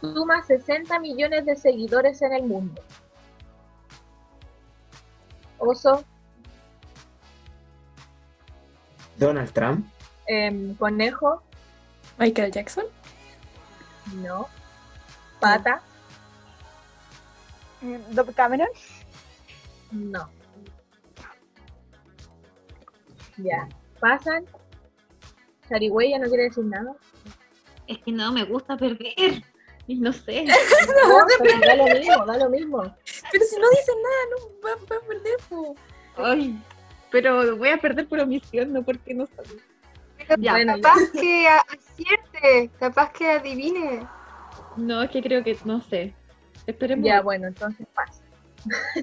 [0.00, 2.82] Suma 60 millones de seguidores en el mundo.
[5.58, 6.04] Oso,
[9.18, 9.86] Donald Trump.
[10.26, 11.42] em, conejo,
[12.18, 12.84] Michael Jackson.
[14.22, 14.48] no.
[15.40, 15.80] Pata,
[17.82, 18.68] Eh, Dove Cameron.
[19.90, 20.28] no.
[23.38, 23.66] Ya,
[24.00, 24.44] pasan.
[25.68, 26.94] Sarigüeya no quiere decir nada.
[27.86, 29.42] Es que no me gusta perder.
[29.90, 30.44] Y no sé.
[31.08, 32.96] No, pero da lo mismo, da lo mismo.
[33.32, 35.74] Pero si no dicen nada, no va, va a perder, po.
[36.16, 36.62] Ay,
[37.10, 39.60] pero voy a perder por omisión, no porque no sabía.
[40.16, 40.82] Pero Ya, bueno, ya.
[40.82, 44.06] capaz que acierte, capaz que adivine.
[44.76, 46.14] No, es que creo que no sé.
[46.68, 47.04] Esperemos.
[47.04, 48.22] Ya, bueno, entonces pasa.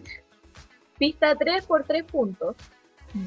[0.97, 2.55] Pista 3 por 3 puntos.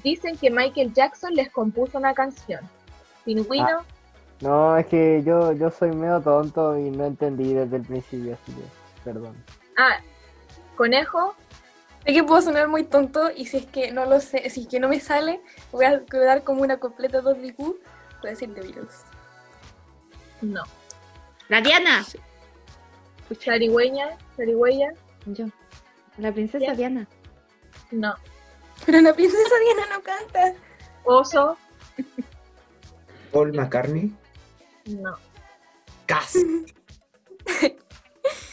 [0.02, 2.60] Dicen que Michael Jackson les compuso una canción.
[3.26, 3.84] Pingüino,
[4.40, 8.52] No, es que yo, yo soy medio tonto y no entendí desde el principio, así
[8.52, 8.62] que
[9.04, 9.36] perdón.
[9.76, 9.98] ah,
[10.76, 11.34] conejo,
[12.06, 14.66] Sé que puedo sonar muy tonto y si es que no lo sé, si es
[14.68, 17.76] que no me sale, voy a quedar como una completa 2 DQ, voy
[18.24, 19.02] a decir The Beatles.
[20.40, 20.62] no.
[21.50, 22.04] La Diana.
[23.38, 24.88] Sarigüeña, Sarigüeya,
[25.26, 25.46] Yo.
[26.18, 26.74] La princesa Ya.
[26.74, 27.06] Diana.
[27.90, 28.14] no.
[28.86, 30.54] Pero la princesa Diana no canta.
[31.04, 31.58] Oso,
[33.32, 34.12] Paul McCartney.
[34.96, 35.16] No.
[36.06, 36.66] Casi.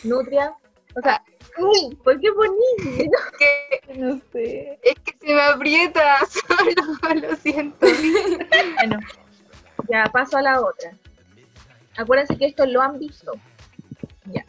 [0.04, 0.54] Nutria,
[0.96, 1.24] o sea,
[1.58, 2.30] uy, ¿por qué?
[3.40, 4.80] Que, No sé.
[4.84, 7.86] es que se me aprieta solo, lo siento.
[8.76, 9.00] Bueno,
[9.90, 10.92] ya paso a la otra.
[11.98, 13.34] Acuérdense que esto lo han visto.
[14.26, 14.46] Ya.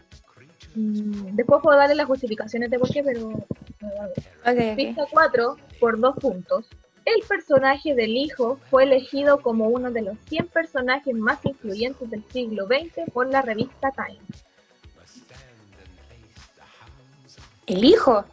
[0.75, 3.29] Mm, Después puedo darle las justificaciones de por qué, pero...
[3.29, 4.77] Ok.
[4.77, 6.67] Pista 4 por 2 puntos.
[7.05, 12.25] El personaje del hijo fue elegido como uno de los 100 personajes más influyentes del
[12.31, 14.21] siglo XX por la revista Time.
[17.67, 18.25] El hijo.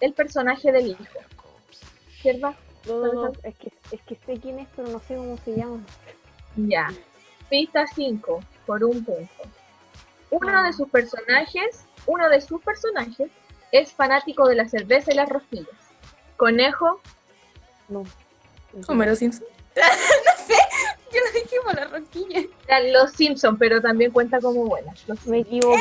[0.00, 1.04] El personaje del hijo.
[2.20, 2.54] ¿Cierto?
[2.86, 5.56] No, no, no, es que, es que sé quién es, pero no sé cómo se
[5.56, 5.80] llama.
[6.56, 6.88] Ya.
[7.50, 9.42] Pista 5 por un punto.
[10.30, 13.30] Uno de sus personajes, uno de sus personajes
[13.72, 15.68] es fanático de la cerveza y las rosquillas.
[16.36, 17.00] Conejo,
[17.88, 18.04] No.
[18.88, 19.46] Homero Simpson.
[19.76, 20.54] no sé,
[21.12, 22.40] yo lo dije por la roquilla.
[22.66, 24.92] eran los Simpson, pero también cuenta como buena.
[25.06, 25.80] Los- Me equivoqué.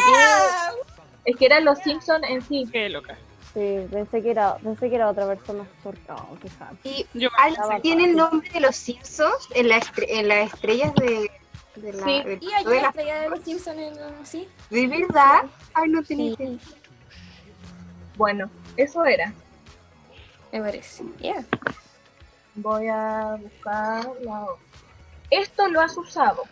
[1.26, 2.68] es que eran los Simpson en sí.
[2.72, 3.18] Qué loca.
[3.54, 5.66] Sí, pensé que era, pensé que era otra persona.
[5.82, 5.96] Por...
[6.10, 6.74] Oh, qué sad.
[6.84, 7.06] ¿Y
[7.38, 11.32] alguien tiene el nombre de los Simpsons en, la estre- en las estrellas de,
[11.78, 12.04] de la...
[12.04, 12.22] Sí.
[12.24, 14.48] de- Y hay una la- estrella de los Simpsons en sí.
[14.70, 15.44] ¿De verdad?
[15.74, 16.60] Ay, no tenía Sí.
[18.18, 19.34] Bueno, eso era.
[20.52, 21.04] Me parece.
[21.20, 21.46] Yeah.
[22.56, 24.66] Voy a buscar la otra.
[25.30, 26.44] Esto lo has usado.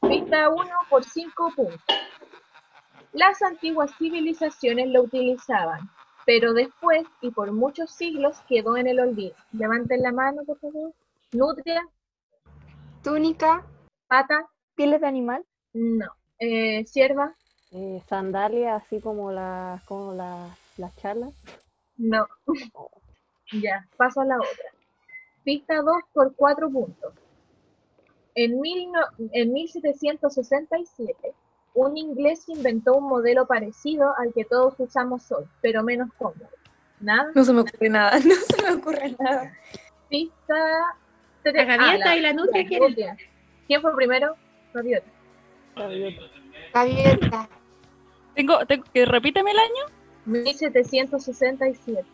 [0.00, 1.80] Pista 1 por 5 puntos.
[3.12, 5.88] Las antiguas civilizaciones lo utilizaban,
[6.26, 9.36] pero después y por muchos siglos quedó en el olvido.
[9.52, 10.92] Levanten la mano, por favor.
[11.32, 11.86] Nutria,
[13.02, 13.64] Túnica,
[14.08, 15.44] pata, ¿Pieles de animal?
[15.72, 16.06] no.
[16.40, 17.34] Eh, sierva,
[17.70, 21.32] Eh, sandalia, así como las como las las charlas.
[21.96, 22.26] no.
[23.52, 24.73] ya, paso a la otra.
[25.44, 27.12] Pista 2 por 4 puntos.
[28.34, 31.14] En, mil no- en 1767,
[31.74, 36.48] un inglés inventó un modelo parecido al que todos usamos hoy, pero menos cómodo.
[37.00, 37.30] ¿Nada?
[37.34, 39.52] No se me ocurre nada, no se me ocurre nada.
[40.08, 40.54] Pista
[41.42, 41.54] 3.
[41.54, 42.94] La gaviota y la nutria, ¿quién?
[43.66, 44.34] ¿Quién fue primero?
[44.72, 45.06] Gaviota.
[46.72, 47.48] Gaviota,
[48.34, 49.84] Tengo, tengo que repíteme el año.
[50.26, 52.04] 1767.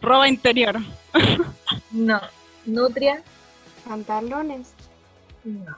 [0.00, 0.76] Roba interior.
[1.90, 2.20] No.
[2.66, 3.22] Nutria.
[3.88, 4.74] pantalones.
[5.44, 5.76] No.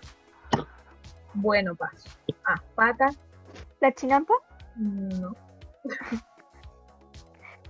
[1.34, 2.08] Bueno, paso.
[2.46, 3.06] Ah, pata.
[3.80, 4.34] ¿La chinampa?
[4.76, 5.34] No.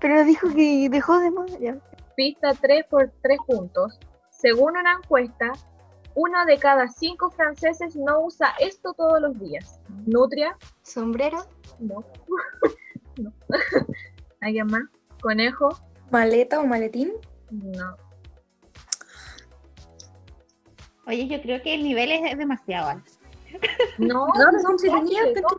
[0.00, 1.58] Pero dijo que dejó de moda.
[1.58, 1.76] ya.
[2.16, 3.98] Pista 3 por 3 puntos.
[4.30, 5.52] Según una encuesta,
[6.14, 9.80] uno de cada cinco franceses no usa esto todos los días.
[10.06, 10.56] Nutria.
[10.82, 11.38] Sombrero,
[11.78, 12.04] No.
[13.16, 13.32] no.
[14.40, 14.82] ¿Alguien más?
[15.22, 15.70] Conejo.
[16.10, 17.12] ¿Maleta o maletín?
[17.50, 17.96] No.
[21.06, 23.10] Oye, yo creo que el nivel es demasiado alto.
[23.98, 24.76] No, No, no, son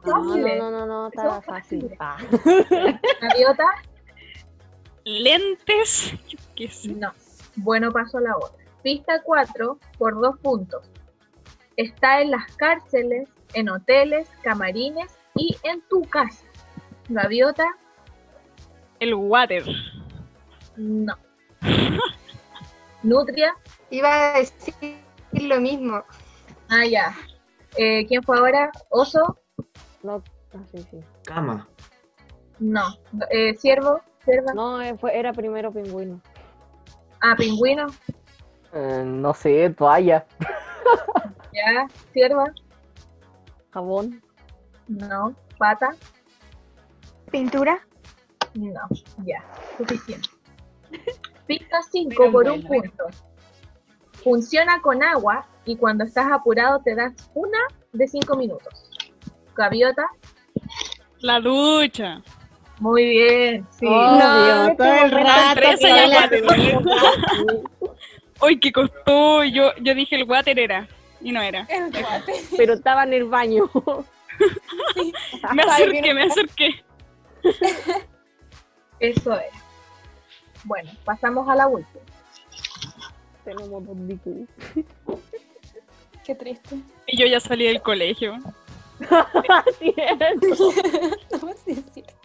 [0.05, 1.95] No, no, no, no, está fácil.
[3.21, 3.63] Gaviota.
[5.05, 6.13] Lentes.
[6.27, 6.89] Yo qué sé.
[6.89, 7.11] No.
[7.55, 8.65] Bueno, paso a la otra.
[8.83, 10.89] Pista 4 por 2 puntos.
[11.77, 16.43] Está en las cárceles, en hoteles, camarines y en tu casa.
[17.07, 17.65] Gaviota,
[18.99, 19.63] El water.
[20.75, 21.15] no.
[23.03, 23.55] Nutria,
[23.91, 24.94] Iba a decir
[25.45, 26.03] lo mismo.
[26.69, 27.15] ah, ya.
[27.77, 28.71] Eh, ¿Quién fue ahora?
[28.89, 29.37] Oso,
[30.03, 30.23] No,
[30.53, 30.99] ah, sí, sí.
[31.25, 31.67] Cama.
[32.59, 32.83] no.
[33.29, 36.21] Eh, Ciervo, Cierva, No, eh, fue, era primero pingüino.
[37.21, 37.87] ah, Pingüino,
[38.73, 40.25] Eh, no sé, toalla.
[41.53, 41.87] ya.
[42.13, 42.45] Cierva,
[43.71, 44.21] Jabón.
[44.87, 45.35] no.
[45.57, 45.95] Pata,
[47.31, 47.79] ¿Pintura?
[48.55, 48.81] no.
[49.25, 49.43] Ya,
[49.77, 50.29] suficiente.
[51.47, 53.05] Pista 5 por un punto.
[54.25, 57.59] Funciona con agua y cuando estás apurado te das una
[57.93, 58.73] de 5 minutos.
[59.55, 60.09] Gaviota,
[61.19, 62.23] La ducha.
[62.79, 63.85] muy bien, sí.
[63.85, 65.61] No, todo el rato.
[68.41, 69.43] Uy, que costó.
[69.43, 70.87] Yo, yo dije el water era.
[71.21, 71.67] Y no era.
[71.69, 72.33] El guate.
[72.57, 73.69] Pero estaba en el baño.
[75.53, 76.83] Me acerqué, me acerqué.
[78.99, 79.53] Eso es.
[80.63, 82.01] Bueno, pasamos a la última.
[83.45, 84.47] Tenemos dos DQ.
[86.25, 86.77] Qué triste.
[87.05, 88.37] Y yo ya salí del colegio.
[88.97, 89.25] No,
[89.79, 89.93] sí
[91.71, 92.15] es cierto.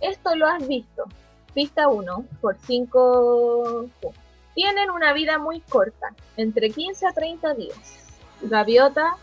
[0.00, 1.04] Esto lo has visto.
[1.52, 4.22] Pista 1 por 5 puntos.
[4.54, 8.18] Tienen una vida muy corta, entre 15 a 30 días.
[8.40, 9.18] Gaviota,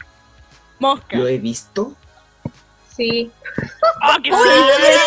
[0.77, 1.17] Mosca.
[1.17, 1.95] Lo he visto.
[2.95, 3.31] Sí.
[4.01, 4.97] ¡Ah, qué sirve!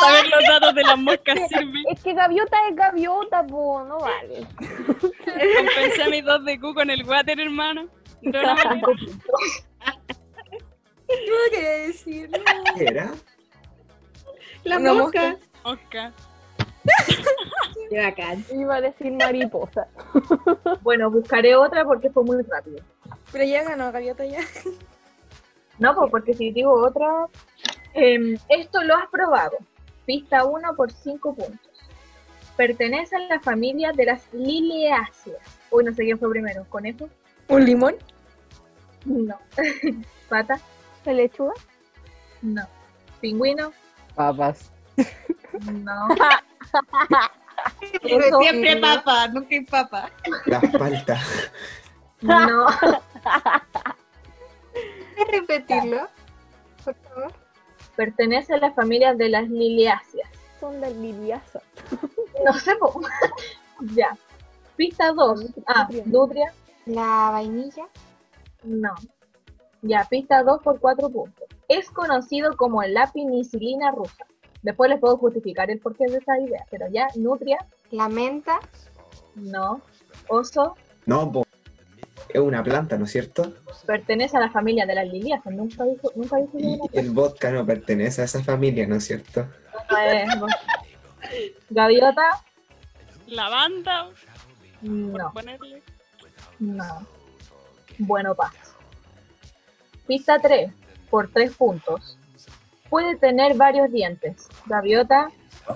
[0.00, 1.82] Saber los datos de las moscas sirve.
[1.90, 4.46] Es que gaviota es gaviota, po, no vale.
[4.56, 7.88] Compensé mis dos de Q con el water, hermano.
[8.22, 8.88] No, no, no.
[11.08, 12.38] No quería decirlo.
[12.76, 13.10] ¿Qué era?
[14.64, 15.36] La Una mosca.
[15.64, 16.12] Mosca.
[17.88, 18.44] Qué bacán.
[18.52, 19.88] Iba a decir mariposa.
[20.82, 22.84] Bueno, buscaré otra porque fue muy rápido.
[23.32, 24.40] Pero ya ganó Gaviota ya.
[25.78, 27.26] No, pues porque si digo otra.
[27.94, 29.56] em, esto lo has probado.
[30.06, 31.70] Pista 1 por 5 puntos.
[32.56, 35.60] Pertenece a la familia de las liliáceas.
[35.70, 36.64] Uy, no sé quién fue primero.
[36.68, 37.08] ¿Conejo?
[37.48, 37.96] ¿Un limón?
[39.04, 39.38] No.
[40.28, 40.58] ¿Pata?
[41.04, 41.54] ¿Se lechuga?
[42.42, 42.62] No.
[43.20, 43.72] ¿Pingüino?
[44.14, 44.70] Papas.
[45.72, 46.08] No.
[48.04, 48.38] Oso?
[48.40, 50.10] siempre papa, nunca hay papa.
[50.46, 51.18] La palta.
[52.20, 52.66] No.
[55.18, 56.08] ¿Puedes repetirlo?
[56.84, 57.32] Por favor.
[57.96, 60.28] Pertenece a la familia de las liliáceas.
[60.60, 61.62] Son las liliasas.
[62.44, 62.76] No sé,
[63.96, 64.16] ya.
[64.76, 65.46] Pista 2.
[65.66, 66.52] Ah, nutria.
[66.86, 67.86] La vainilla.
[68.62, 68.94] No.
[69.82, 71.44] Ya, pista 2 por 4 puntos.
[71.68, 74.24] Es conocido como la penicilina rusa.
[74.62, 77.58] Después les puedo justificar el porqué de esa idea, pero ya, nutria,
[77.90, 78.58] La menta.
[79.34, 79.80] no.
[80.28, 80.74] Oso,
[81.06, 81.44] No, po.
[82.28, 83.54] Es una planta, ¿no es cierto?
[83.86, 85.54] pertenece a la familia de las liliáceas.
[85.54, 89.46] Nunca dijo, nunca dijo Y el vodka no pertenece a esa familia, ¿no es cierto?
[91.70, 92.44] Gaviota,
[93.28, 94.08] Lavanda.
[94.82, 95.32] no.
[95.32, 95.82] Ponerle.
[96.58, 97.06] No.
[97.98, 98.56] Bueno, paso.
[100.06, 100.70] Pista 3,
[101.10, 102.18] por 3 puntos.
[102.88, 104.48] Puede tener varios dientes.
[104.66, 105.30] Gaviota,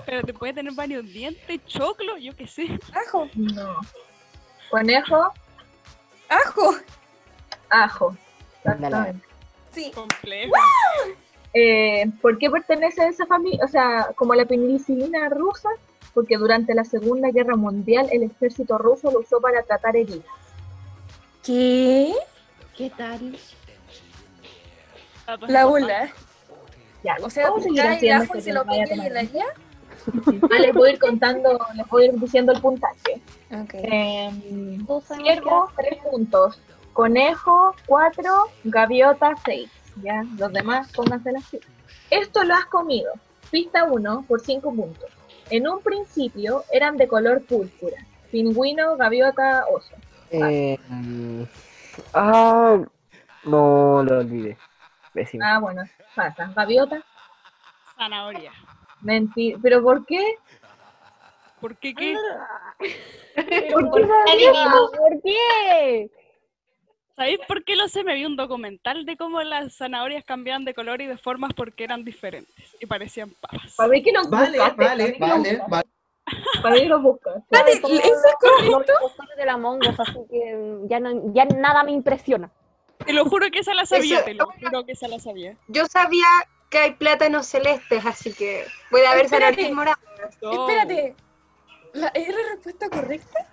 [0.05, 2.79] Pero te puede tener varios dientes, choclo, yo qué sé.
[3.07, 3.27] Ajo.
[3.35, 3.75] no.
[4.71, 5.31] Conejo,
[6.29, 6.75] Ajo.
[7.69, 8.17] ajo.
[8.63, 9.27] Exactamente.
[9.71, 9.91] Sí.
[9.93, 10.53] Complejo.
[11.53, 13.63] Eh, ¿Por qué pertenece a esa familia?
[13.63, 15.69] O sea, como la penicilina rusa,
[16.13, 20.25] porque durante la Segunda Guerra Mundial el ejército ruso lo usó para tratar heridas.
[21.43, 22.13] ¿Qué?
[22.77, 23.37] ¿Qué tal?
[25.47, 26.11] La bula.
[27.03, 29.09] Ya, O sea, el ajo y se que lo y tomando.
[29.09, 29.45] la haría.
[30.51, 33.21] Ah, les voy a ir contando, les voy a ir diciendo el puntaje.
[33.51, 33.73] Ok.
[33.73, 36.59] Em, Ciervo, 3 puntos.
[36.93, 38.31] Conejo, 4.
[38.65, 39.69] Gaviota, 6.
[40.01, 41.67] Ya, los demás, pónganse las pilas.
[42.09, 43.11] Esto lo has comido.
[43.51, 45.09] Pista 1 por 5 puntos.
[45.49, 47.97] En un principio eran de color púrpura.
[48.31, 49.95] Pingüino, gaviota, oso.
[50.31, 50.77] Eh,
[52.13, 52.79] ah,
[53.43, 54.57] no lo olvidé.
[55.41, 55.83] Ah, bueno,
[56.15, 56.51] pasa.
[56.55, 57.03] Gaviota,
[57.95, 58.51] Zanahoria.
[59.03, 59.59] Mentira.
[59.61, 60.35] ¿Pero por qué?
[61.59, 62.15] ¿Por qué qué?
[63.73, 64.51] ¿Por qué?
[64.97, 66.09] ¿Por qué?
[67.15, 68.03] ¿Sabéis por qué lo sé?
[68.03, 71.83] Me vi un documental de cómo las zanahorias cambiaban de color y de formas porque
[71.83, 73.75] eran diferentes y parecían papas.
[73.77, 74.83] ¿Para ver lo Vale, buscaste?
[74.83, 75.89] vale, ¿Para vale, vale.
[76.61, 77.35] ¿Para qué lo buscas?
[77.37, 78.93] Espérate, ¿eso es correcto?
[79.37, 82.49] De la Us, así que ya, no, ya nada me impresiona.
[83.05, 85.55] Te lo juro que esa la sabía, Eso- te lo juro que esa la sabía.
[85.67, 86.25] Yo sabía
[86.73, 89.63] que hay plátanos celestes, así que puede haber Espérate.
[89.63, 90.37] zanahorias moradas.
[90.41, 90.67] No.
[90.67, 91.15] Espérate.
[91.93, 93.47] ¿La, ¿Es la respuesta correcta?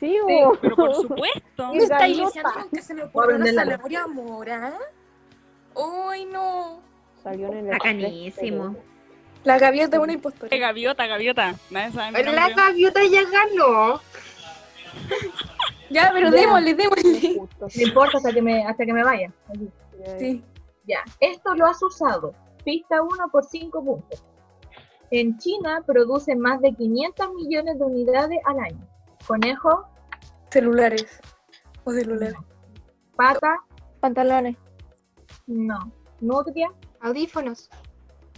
[0.00, 0.18] Sí.
[0.26, 1.72] Pero por supuesto.
[1.74, 4.72] ¿Me estáis diciendo que se me ocurre una zanahoria mora?
[5.74, 6.80] ¡Uy, no!
[7.22, 8.74] Salió en el Bacanísimo.
[9.44, 10.56] La gaviota es una impostora.
[10.56, 11.54] Gaviota, gaviota.
[11.70, 14.00] Nadie sabe mi Pero la gaviota ya ganó.
[15.90, 16.40] Ya, pero Ya.
[16.40, 17.36] démosle, démosle.
[17.60, 19.30] No importa hasta que me, hasta que me vaya.
[20.18, 20.42] Sí.
[20.86, 22.34] Ya, esto lo has usado.
[22.64, 24.24] Pista 1 por 5 puntos.
[25.10, 28.88] En China produce más de 500 millones de unidades al año.
[29.26, 29.86] Conejo,
[30.50, 31.20] Celulares.
[31.84, 32.34] O celulares.
[33.16, 33.56] pata,
[34.00, 34.56] Pantalones.
[35.46, 35.92] no.
[36.20, 37.68] Nutria, Audífonos.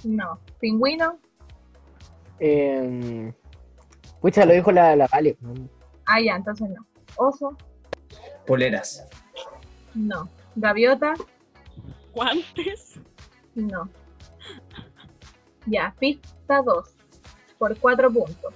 [0.05, 0.39] no.
[0.61, 1.19] Pingüino,
[2.41, 3.33] Eh,
[4.21, 5.37] pucha, lo dijo la, la Vale.
[6.07, 6.85] ah ya, entonces no.
[7.17, 7.57] Oso,
[8.47, 9.07] Poleras.
[9.95, 10.29] no.
[10.57, 11.15] Gaviota,
[12.15, 12.99] ¿Guantes?
[13.55, 13.89] no.
[15.67, 16.95] Ya, pista 2
[17.59, 18.55] por 4 puntos.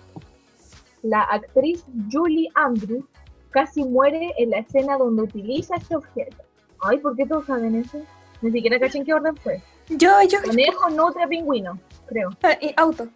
[1.02, 3.04] La actriz Julie Andrews
[3.50, 6.36] casi muere en la escena donde utiliza este objeto.
[6.80, 8.00] Ay, ¿por qué todos saben eso?
[8.42, 9.62] Ni siquiera caché en qué orden fue.
[9.88, 10.38] Yo, yo.
[10.44, 12.30] Conejo, nutria, pingüino, creo.
[12.42, 13.08] Ah, y auto.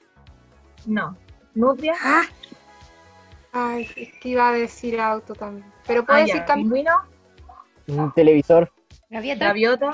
[0.87, 1.17] No.
[1.55, 2.23] Nutria, Ah,
[3.53, 5.71] Ay, es que iba a decir auto también.
[5.87, 6.25] Pero ah, puedo ya.
[6.27, 6.93] decir cam- pingüino,
[7.89, 8.73] Un televisor.
[9.11, 9.47] Gaviota.
[9.49, 9.91] gaviota,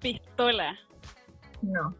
[0.00, 0.76] Pistola.
[1.62, 1.94] no.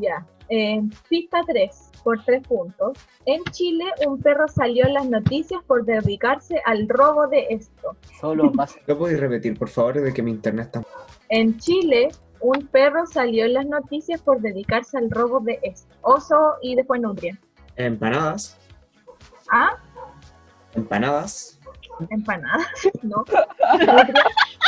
[0.00, 0.26] Ya.
[0.48, 2.98] Eh, pista 3 por 3 puntos.
[3.26, 7.96] En Chile, un perro salió en las noticias por dedicarse al robo de esto.
[8.20, 8.78] Solo pasa.
[8.86, 10.82] ¿Lo podéis repetir, por favor, de que mi internet está...
[11.28, 12.08] En Chile,
[12.40, 15.94] un perro salió en las noticias por dedicarse al robo de esto.
[16.02, 17.38] Oso y después nutria.
[17.76, 18.58] Empanadas.
[19.50, 19.78] ¿Ah?
[20.74, 21.60] Empanadas.
[22.10, 22.66] Empanadas.
[23.02, 23.24] No.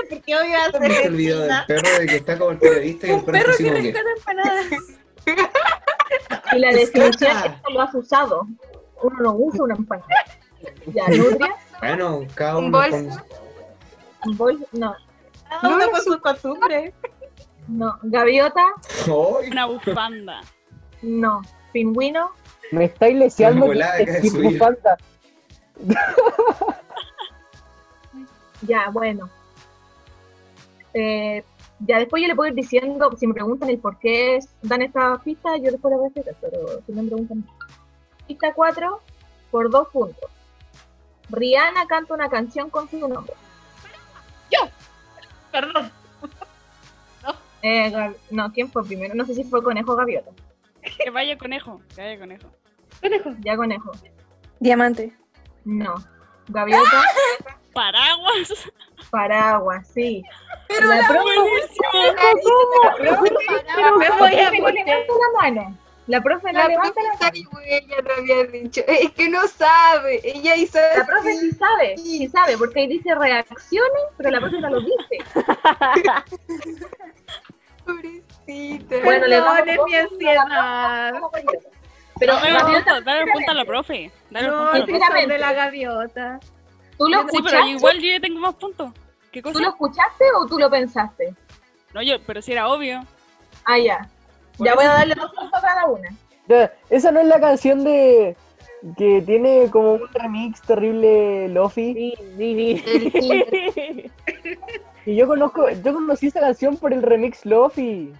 [0.00, 0.08] Nutria.
[0.10, 3.06] ¿Por qué voy a ¿Viste el video del perro de que está como el periodista
[3.06, 3.88] y el perro como que...
[4.18, 4.66] empanadas.
[6.52, 7.46] Y la definición Rescata.
[7.46, 8.46] es que lo has usado.
[9.02, 10.08] Uno no usa una empanada.
[10.86, 11.54] Ya, nutria.
[11.80, 13.22] Bueno, cada Un uno bolso.
[14.24, 14.94] Un bol- no.
[15.48, 16.94] Cada uno con sus costumbres.
[17.68, 17.98] No.
[18.02, 18.64] Gaviota.
[19.06, 19.42] con...
[19.44, 19.50] ¡Ay!
[19.50, 20.40] Una bufanda.
[21.02, 21.42] No.
[21.72, 22.30] Pingüino.
[22.70, 23.66] Me estáis leseando.
[23.66, 24.96] Bufanda.
[28.62, 29.28] Ya, bueno.
[30.94, 31.42] Eh,
[31.80, 34.82] ya después yo le puedo ir diciendo, si me preguntan el por qué es- dan
[34.82, 37.44] esta pista, yo después la voy a hacer, pero si no me preguntan.
[38.26, 39.00] Pista 4
[39.50, 40.30] por 2 puntos.
[41.30, 43.34] Rihanna canta una canción con su nombre.
[45.50, 45.90] Perdón.
[47.64, 49.14] Eh, no, ¿quién fue primero?
[49.14, 50.32] No sé si fue Conejo o Gaviota.
[50.98, 51.80] Que vaya conejo.
[51.94, 52.48] Que vaya conejo.
[53.44, 53.92] Ya Conejo.
[54.58, 55.16] Diamante.
[55.64, 55.94] No.
[56.48, 57.04] Gaviota,
[57.72, 58.52] Paraguas.
[59.12, 60.24] Paraguas, sí.
[60.68, 61.86] Pero la la profe, buenísima.
[63.98, 64.86] Me voy a no poner.
[64.86, 65.78] la mano.
[66.08, 67.60] La profe no La levanta profe la mano.
[67.66, 68.80] ella lo había dicho.
[68.88, 70.20] Es que no sabe.
[70.24, 74.60] Ella hizo La profe sí sabe, sí sabe, porque ahí dice reacciones, pero la profe
[74.60, 75.18] no lo dice.
[77.84, 78.96] Pobrecita.
[79.04, 81.12] Bueno, le dos mi la ansiedad.
[82.18, 84.10] Pero Dale un Gaviota, punto, dale un punto a la profe.
[84.30, 85.26] Dale un No, punto a la profe.
[85.26, 86.40] De la gaviota.
[86.98, 88.92] ¿tú lo Sí, pero igual yo ya tengo más puntos.
[89.32, 89.54] ¿Qué cosa?
[89.54, 91.34] ¿Tú lo escuchaste o tú lo pensaste?
[91.94, 93.04] No, yo, pero si era obvio.
[93.64, 94.08] Ah, ya.
[94.56, 94.80] Por Ya eso.
[94.80, 96.08] voy a darle dos puntos a cada una.
[96.48, 98.36] Ya, Esa no es la canción de.
[98.98, 101.94] que tiene como un remix terrible Lofi.
[101.94, 103.10] Sí, sí,
[103.72, 104.10] sí.
[105.04, 108.12] Y yo conozco, yo conocí esa canción por el remix Lofi.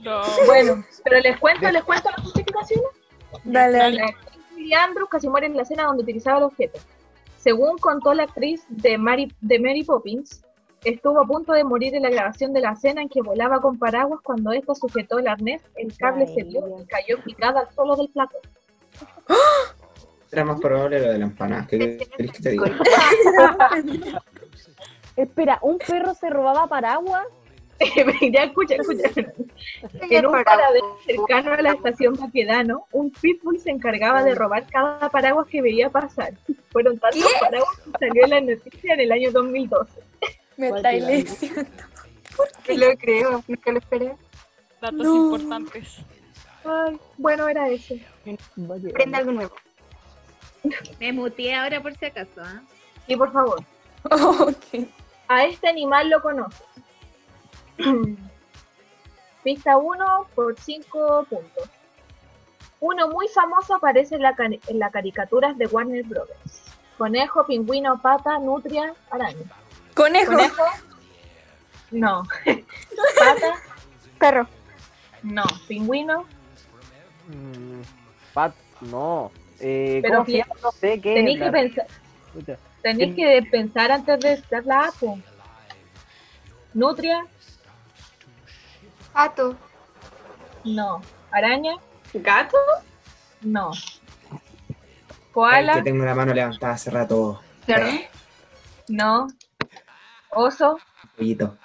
[0.00, 0.22] No.
[0.46, 2.86] Bueno, pero les cuento, les cuento las justificaciones.
[3.44, 3.96] Dale, Dale.
[3.96, 6.78] La actriz Julie Andrews casi muere en la escena donde utilizaba el objeto.
[7.42, 10.44] Según contó la actriz de Mary, de Mary Poppins,
[10.84, 13.78] estuvo a punto de morir en la grabación de la escena en que volaba con
[13.78, 17.96] paraguas cuando ésta sujetó el arnés, el cable se dio y cayó picada al suelo
[17.96, 18.38] del plato.
[20.30, 21.66] Era más probable lo de la empanada.
[21.66, 22.64] ¿Qué querés que te diga?
[25.16, 27.26] Espera, ¿un perro se robaba paraguas?
[28.32, 29.08] ya escucha, escucha.
[30.10, 35.08] En un paradero cercano a la estación Baquedano, un pitbull se encargaba de robar cada
[35.10, 36.34] paraguas que veía pasar.
[36.70, 37.38] Fueron tantos ¿Qué?
[37.40, 40.00] paraguas que salió en la noticia en el año 2012.
[40.56, 41.70] Me está lesionando.
[42.68, 44.12] No lo creo, nunca lo esperé.
[44.80, 45.24] Datos No.
[45.36, 45.98] importantes.
[46.64, 47.94] Ay, bueno, era eso.
[48.94, 49.54] Prende algo nuevo.
[51.00, 52.40] Me muteé ahora por si acaso.
[52.40, 52.62] ¿ah?
[53.06, 53.62] Sí, por favor.
[54.10, 54.86] Ok.
[55.28, 56.60] A este animal lo conoces.
[59.44, 61.68] Pista 1 por 5 puntos.
[62.80, 66.62] Uno muy famoso aparece en, la cari- en las caricaturas de Warner Brothers.
[66.98, 69.44] Conejo, pingüino, pata, nutria, araña.
[69.94, 70.32] Conejo.
[70.32, 70.64] Conejo.
[71.90, 72.22] No.
[73.18, 73.54] Pata.
[74.18, 74.48] Perro.
[75.22, 75.44] No.
[75.68, 76.24] Pingüino.
[77.28, 77.82] Mm,
[78.32, 79.30] Pat, no.
[79.60, 80.24] Eh, Pero
[80.72, 81.14] sé qué.
[81.14, 81.86] Tenéis que pensar,
[82.82, 85.18] tenéis que pensar antes de dar la apo.
[86.74, 87.26] Nutria,
[89.12, 89.56] Pato.
[90.64, 91.00] no.
[91.30, 91.76] Araña,
[92.12, 92.58] ¿Gato?
[93.40, 93.70] no.
[94.30, 94.38] Ay,
[95.32, 97.40] Koala, que tengo la mano levantada hace rato.
[97.64, 97.86] Cerdo.
[97.88, 98.08] Eh,
[98.88, 99.28] no.
[100.30, 101.56] Oso, un pollito.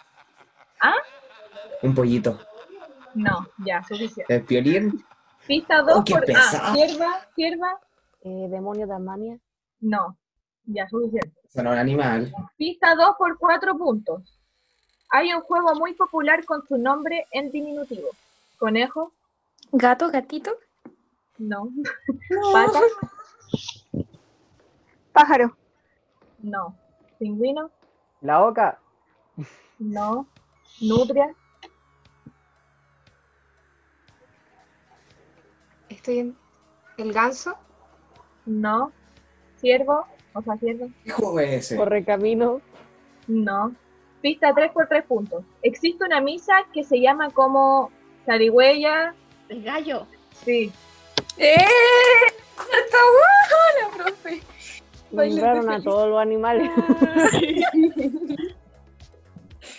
[0.81, 0.93] ¿Ah?
[1.81, 2.39] Un pollito.
[3.13, 3.47] no.
[3.65, 4.33] Ya, suficiente.
[4.35, 5.05] El violín.
[5.45, 6.23] Pista 2 Oh, qué por.
[6.23, 6.73] Ah, pesado.
[6.73, 7.79] sierva, sierva,
[8.21, 9.37] Eh, demonio de Tasmania.
[9.81, 10.17] no.
[10.69, 11.31] Ya, suficiente.
[11.47, 12.33] Sonó un animal.
[12.57, 14.36] Pista 2 por 4 puntos.
[15.09, 18.09] Hay un juego muy popular con su nombre en diminutivo.
[18.57, 19.11] Conejo,
[19.71, 20.51] Gato, gatito.
[21.37, 21.69] no.
[22.29, 22.51] No.
[22.51, 22.81] Pata,
[25.13, 25.55] Pájaro.
[26.39, 26.75] no.
[27.19, 27.71] Pingüino,
[28.21, 28.79] La oca.
[29.79, 30.27] no.
[30.81, 31.33] Nutria,
[35.89, 36.37] Estoy en.
[36.97, 37.55] El ganso.
[38.45, 38.91] no.
[39.59, 41.77] Ciervo, o sea, ciervo, ¿Qué juego es ese?
[43.27, 43.73] No.
[44.21, 45.43] Pista 3 por 3 puntos.
[45.63, 47.91] Existe una misa que se llama como
[48.25, 49.13] zarigüeya,
[49.49, 50.05] El gallo.
[50.43, 50.71] sí.
[51.37, 51.55] ¡Eh!
[51.55, 52.97] ¡Está
[53.93, 54.41] buena, profe!
[55.11, 56.69] Nombraron a todos los animales.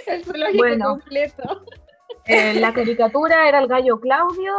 [0.06, 0.84] El zoológico Bueno.
[0.90, 1.62] completo.
[2.26, 4.52] Eh, la caricatura era el gallo Claudio,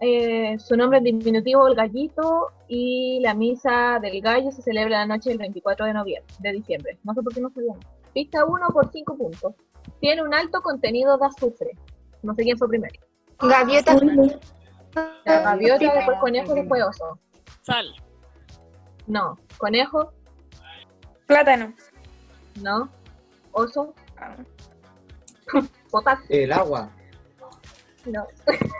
[0.00, 5.06] eh, su nombre en diminutivo el gallito y la misa del gallo se celebra la
[5.06, 6.98] noche del 24 de noviembre, de diciembre.
[7.04, 7.78] No sé por qué no sabían.
[8.16, 9.54] Pista 1 por 5 puntos.
[10.00, 11.72] Tiene un alto contenido de azufre.
[12.22, 12.98] No sé quién fue primero.
[13.38, 13.94] Gaviota.
[15.26, 17.18] La gaviota, después conejo, después oso.
[17.60, 17.94] Sal.
[19.06, 19.38] No.
[19.58, 20.14] Conejo,
[21.26, 21.74] Plátano.
[22.62, 22.88] no.
[23.52, 24.34] Oso, Ah,
[25.90, 26.88] potasio, El agua.
[28.06, 28.26] no.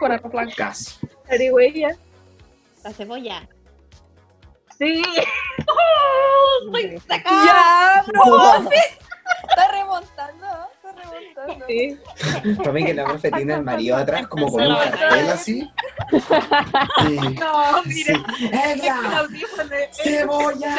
[0.00, 0.52] Con arroz blanco.
[0.56, 1.06] Casi.
[1.26, 1.94] Zarigüeya,
[2.84, 3.46] La cebolla.
[4.78, 5.02] sí.
[6.72, 8.76] ¡Soy ¡Ya, profe!
[9.48, 11.66] Está remontando, está remontando.
[11.66, 11.98] sí.
[12.58, 15.70] Para mí que la profe tiene el marido atrás como con un cartel así.
[17.08, 17.88] Y- No, sí.
[17.88, 18.12] mire.
[18.52, 18.96] El ¡Ella!
[19.92, 20.76] ¡Cebolla!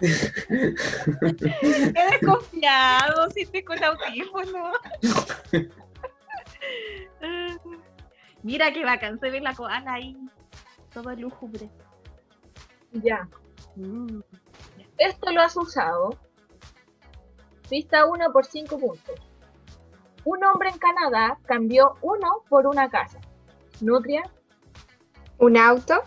[0.00, 4.72] Qué desconfiado, si estoy con audífono.
[8.42, 10.16] Mira qué bacán, se ve la koala ahí.
[10.92, 11.70] Todo lúgubre.
[12.92, 13.28] Ya.
[14.98, 16.18] Esto lo has usado.
[17.70, 19.14] Pista 1 por 5 puntos.
[20.24, 23.18] Un hombre en Canadá cambió uno por una casa.
[23.80, 24.22] Nutria,
[25.38, 26.02] Un auto.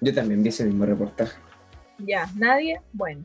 [0.00, 1.38] Yo también vi ese mismo reportaje.
[1.98, 2.26] ya.
[2.34, 3.22] Nadie, bueno.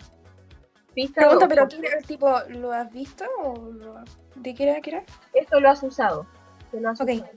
[0.94, 2.40] Pista Pregunta, dos, pero por- ¿quién era el tipo?
[2.50, 3.96] ¿Lo has visto o lo...
[4.36, 4.82] de qué era?
[4.82, 5.04] ¿Qué era?
[5.34, 6.28] Esto lo has usado.
[6.72, 7.10] Te lo has Ok.
[7.10, 7.28] usado.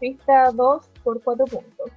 [0.00, 1.90] Pista 2 por 4 puntos.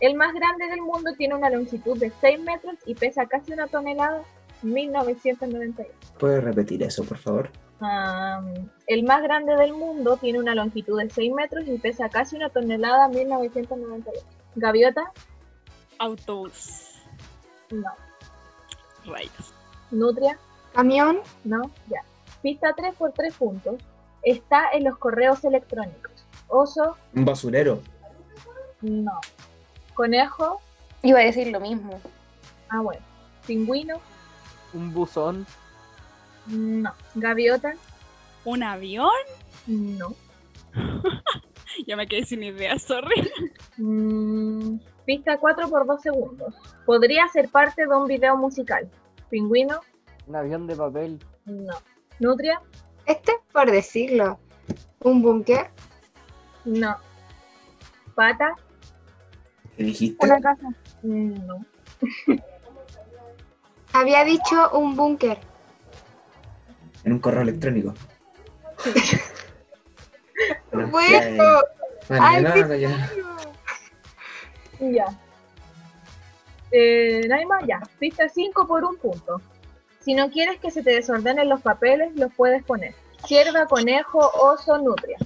[0.00, 3.66] El más grande del mundo tiene una longitud de 6 metros y pesa casi una
[3.68, 4.22] tonelada.
[4.62, 5.92] 1998.
[6.18, 7.50] ¿Puedes repetir eso, por favor?
[7.80, 12.36] Am, el más grande del mundo tiene una longitud de 6 metros y pesa casi
[12.36, 14.20] una tonelada 1998.
[14.56, 15.12] Gaviota,
[15.98, 16.94] Autobús.
[17.70, 17.88] no.
[19.06, 19.54] Rayos.
[19.90, 20.38] Nutria,
[20.74, 21.20] Camión.
[21.44, 21.62] no.
[21.88, 22.02] Ya.
[22.42, 23.76] Pista 3 por 3 puntos.
[24.22, 26.12] Está en los correos electrónicos.
[26.48, 27.80] Oso, Un basurero.
[28.82, 29.18] no.
[29.94, 30.60] Conejo,
[31.02, 31.98] Iba a decir lo mismo.
[32.68, 33.00] ah bueno.
[33.46, 34.00] Pingüino,
[34.74, 35.46] Un buzón.
[36.46, 36.92] no.
[37.14, 37.74] Gaviota,
[38.44, 39.10] ¿Un avión?
[39.66, 40.14] no.
[41.86, 43.30] Ya me quedé sin idea, sorry.
[43.78, 46.54] Mm, pista 4 por 2 segundos.
[46.84, 48.90] Podría ser parte de un video musical.
[49.30, 49.80] Pingüino,
[50.26, 51.18] Un avión de papel.
[51.46, 51.74] no.
[52.18, 52.60] Nutria,
[53.06, 54.38] Este, por decirlo.
[55.00, 55.70] Un búnker.
[56.64, 56.96] no.
[58.14, 58.54] Pata,
[59.76, 60.26] ¿Qué dijiste?
[60.26, 60.68] Una casa.
[61.02, 61.64] no.
[63.92, 65.38] Había dicho un búnker.
[67.04, 67.94] En un correo electrónico.
[70.72, 71.36] Bueno, ya, Bueno.
[71.36, 71.62] ya.
[72.08, 73.10] Bueno, Ay, ya, qué no, ya.
[74.80, 75.06] Ya.
[76.72, 77.62] Eh, ¿Nadie más?
[77.66, 77.80] Ya.
[77.98, 79.40] Pista 5 por un punto.
[80.00, 82.94] Si no quieres que se te desordenen los papeles, los puedes poner.
[83.26, 85.18] Cierva, conejo, oso, nutria.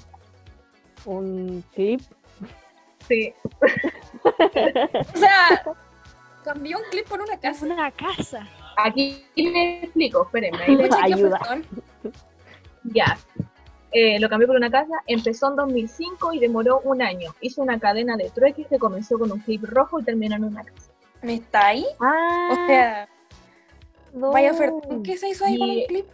[1.04, 2.00] Un clip.
[3.06, 3.32] Sí.
[4.24, 5.62] O sea,
[6.44, 7.64] cambió un clip por una casa.
[7.66, 8.46] una casa.
[8.76, 10.62] Aquí le explico, espérenme.
[10.62, 11.40] ahí le- Pucha, qué Ayuda.
[12.84, 13.16] Ya.
[13.92, 14.92] Eh, lo cambió por una casa.
[15.06, 17.32] Empezó en 2005 y demoró un año.
[17.40, 20.64] Hizo una cadena de trueques que comenzó con un clip rojo y terminó en una
[20.64, 20.90] casa.
[21.22, 21.86] ¿Me está ahí?
[22.00, 23.08] Ah, O sea,
[24.12, 24.54] vaya no.
[24.56, 25.02] ofertón.
[25.02, 26.06] ¿Qué se hizo ahí con Y- un clip?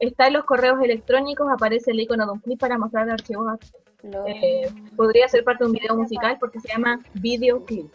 [0.00, 3.58] Está en los correos electrónicos, aparece el icono de un clip para mostrar archivos.
[4.02, 4.24] Lol.
[4.26, 7.90] Eh, podría ser parte de un video musical porque se llama Videoclip.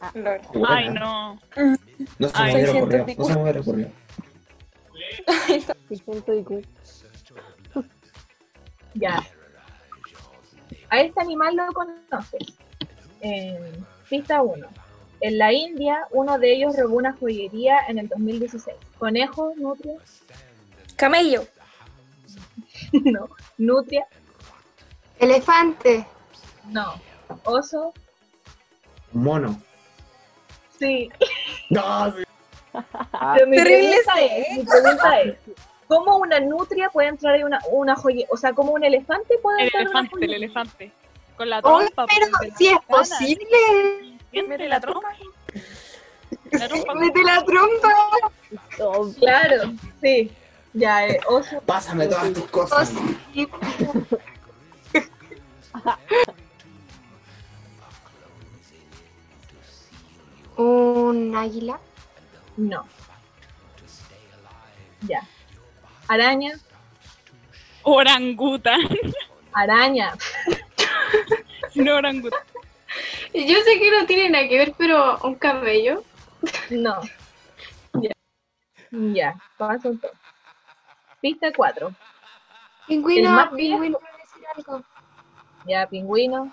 [0.00, 1.40] Ay, no.
[2.18, 3.04] No se me hubiera 600 ocurrido.
[3.08, 3.90] y No se me hubiera ocurrido.
[8.94, 9.22] Ya.
[10.90, 12.54] A este animal lo conoces.
[13.20, 13.72] Eh,
[14.08, 14.66] pista 1.
[15.20, 18.76] En la India, uno de ellos robó una joyería en el 2016.
[18.98, 19.94] Conejo, nutria,
[20.96, 21.44] Camello.
[22.92, 23.28] no.
[23.58, 24.06] Nutria,
[25.18, 26.06] Elefante.
[26.68, 26.94] no.
[27.44, 27.92] Oso,
[29.12, 29.60] Mono.
[30.78, 31.10] Sí.
[31.70, 32.22] No, sí.
[33.12, 35.34] Ah, Pero mi Terrible pregunta es, mi pregunta es,
[35.86, 38.26] ¿cómo una nutria puede entrar en una, una joyería?
[38.30, 40.92] O sea, ¿cómo un elefante puede entrar en una elefante, el elefante.
[41.36, 42.06] Con la trompa.
[42.06, 44.18] pero pues, de si es posible.
[44.30, 45.08] Siente la trompa.
[46.52, 46.94] La trompa.
[46.94, 47.94] Mete la trompa.
[48.80, 50.30] Oh, Claro, sí.
[50.74, 52.92] Ya, eh, oso, Pásame todas tus cosas.
[60.58, 61.78] Un águila.
[62.56, 62.84] no.
[65.02, 65.22] Ya.
[66.08, 66.58] Araña,
[67.84, 68.80] Orangutan.
[69.52, 70.14] araña.
[71.74, 72.40] No orangutan.
[73.32, 76.02] Yo sé que no tiene nada que ver, pero un cabello.
[76.70, 77.00] No.
[77.94, 78.10] Ya.
[78.90, 80.10] Ya, paso todo.
[81.20, 81.88] Pista 4.
[81.88, 81.94] El
[82.88, 83.50] Pingüino.
[83.54, 83.98] Pingüino.
[83.98, 84.84] ¿puedo decir algo?
[85.66, 86.52] Ya, pingüino.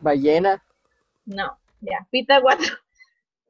[0.00, 0.62] Ballena.
[1.24, 1.56] No.
[1.84, 2.64] Ya, pista 4.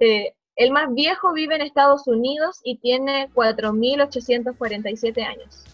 [0.01, 5.65] Eh, el más viejo vive en Estados Unidos y tiene 4.847 años.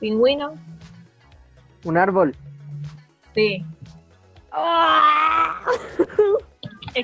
[0.00, 0.54] Pingüino.
[1.84, 2.34] Un árbol.
[3.34, 3.64] Sí.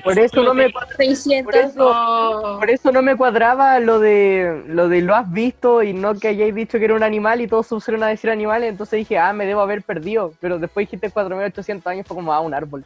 [0.03, 1.45] Por eso no me, 600.
[1.45, 5.93] por eso, por eso no me cuadraba lo de lo de lo has visto y
[5.93, 8.69] no que hayáis dicho que era un animal y todos se pusieron a decir animales,
[8.69, 12.39] entonces dije, ah, me debo haber perdido, pero después dijiste 4800 años fue como, ah,
[12.41, 12.83] un árbol.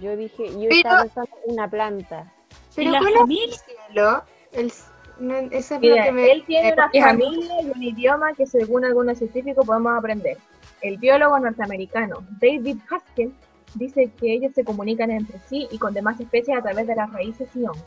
[0.00, 2.32] Yo dije, yo Pero- estaba pensando en una planta.
[2.76, 4.22] Pero la ¿cuál es el cielo?
[4.52, 4.84] El, s-
[5.18, 6.30] no, eso es Mira, lo que me.
[6.32, 10.36] él tiene me una familia y un idioma que según algunos científicos podemos aprender.
[10.80, 13.32] El biólogo norteamericano David Haskell
[13.74, 17.12] dice que ellos se comunican entre sí y con demás especies a través de las
[17.12, 17.84] raíces y hongos.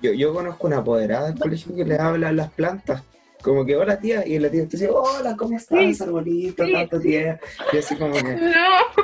[0.00, 3.02] Yo, yo conozco una apoderada del colegio que le habla a las plantas.
[3.42, 6.64] Como que, hola tía, y la tía te dice, hola, ¿cómo estás, arbolito?
[6.64, 6.72] sí.
[6.72, 7.44] Tanto tiempo.
[7.72, 8.50] Y así como que, No.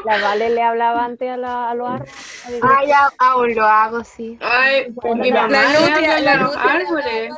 [0.04, 2.10] La Vale le hablaba antes a, la, a los árboles.
[2.88, 4.36] Ya, aún lo hago, sí.
[4.40, 7.34] Ay, mi La mamá le nutria, habla a la los árboles.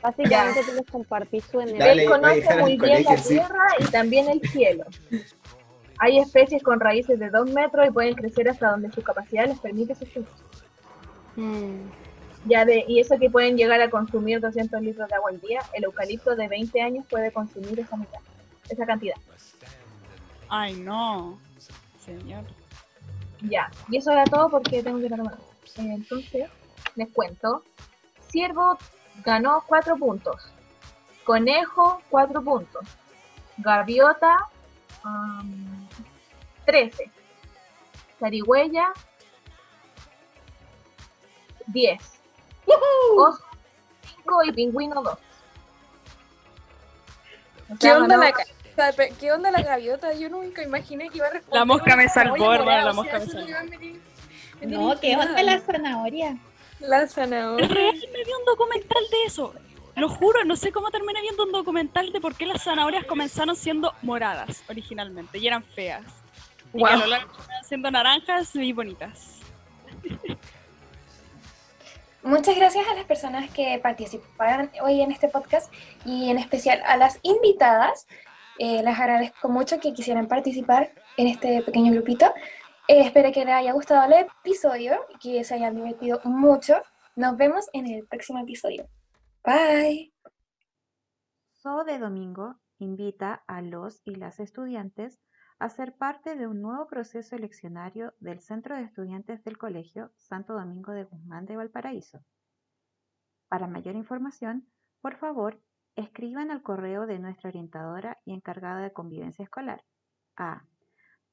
[0.00, 1.92] Básicamente tú les compartís su energía.
[1.92, 3.28] Él conoce muy bien colegio, la sí.
[3.34, 4.84] tierra y también el cielo.
[5.98, 9.58] Hay especies con raíces de 2 metros y pueden crecer hasta donde su capacidad les
[9.58, 10.42] permite sostenerse.
[11.36, 11.90] Mm.
[12.46, 15.60] Ya de, y eso que pueden llegar a consumir 200 litros de agua al día,
[15.72, 18.20] el eucalipto de 20 años puede consumir esa mitad,
[18.68, 19.16] esa cantidad.
[20.48, 21.38] Ay, no.
[22.04, 22.44] Señor.
[23.42, 25.36] Ya, y eso era todo porque tengo que tomar.
[25.76, 26.48] Entonces,
[26.96, 27.62] les cuento.
[28.30, 28.78] Ciervo
[29.24, 30.52] ganó 4 puntos.
[31.24, 32.84] Conejo, 4 puntos.
[33.58, 34.36] Gaviota,
[35.04, 35.88] um,
[36.66, 37.10] 13.
[38.18, 38.92] Zarigüeya,
[41.66, 42.00] 10.
[43.16, 43.38] Oso,
[44.16, 45.18] 5 y pingüino, 2.
[47.80, 48.32] ¿Qué onda la
[49.20, 50.12] ¿Qué onda la gaviota?
[50.14, 51.60] Yo nunca imaginé que iba a responder.
[51.60, 53.46] La mosca me salvó, hermano, la mosca me salvó.
[54.62, 56.36] No, ¿qué onda la zanahoria?
[56.80, 57.68] La zanahoria.
[57.74, 59.54] Real me vi un documental de eso.
[59.96, 63.54] Lo juro, no sé cómo terminé viendo un documental de por qué las zanahorias comenzaron
[63.54, 66.04] siendo moradas originalmente y eran feas.
[66.72, 66.90] Y que
[67.62, 69.38] siendo naranjas y bonitas.
[72.24, 75.72] Muchas gracias a las personas que participaron hoy en este podcast
[76.04, 78.08] y en especial a las invitadas.
[78.58, 82.32] Eh, les agradezco mucho que quisieran participar en este pequeño grupito.
[82.88, 86.82] Eh, espero que les haya gustado el episodio y que se hayan divertido mucho.
[87.14, 88.88] Nos vemos en el próximo episodio.
[89.44, 90.12] Bye.
[91.60, 95.20] Zoo de Domingo invita a los y las estudiantes
[95.58, 100.54] a ser parte de un nuevo proceso eleccionario del Centro de Estudiantes del Colegio Santo
[100.54, 102.24] Domingo de Guzmán de Valparaíso.
[103.48, 104.66] Para mayor información,
[105.02, 105.60] por favor,
[105.94, 109.84] escriban al correo de nuestra orientadora y encargada de convivencia escolar
[110.36, 110.64] a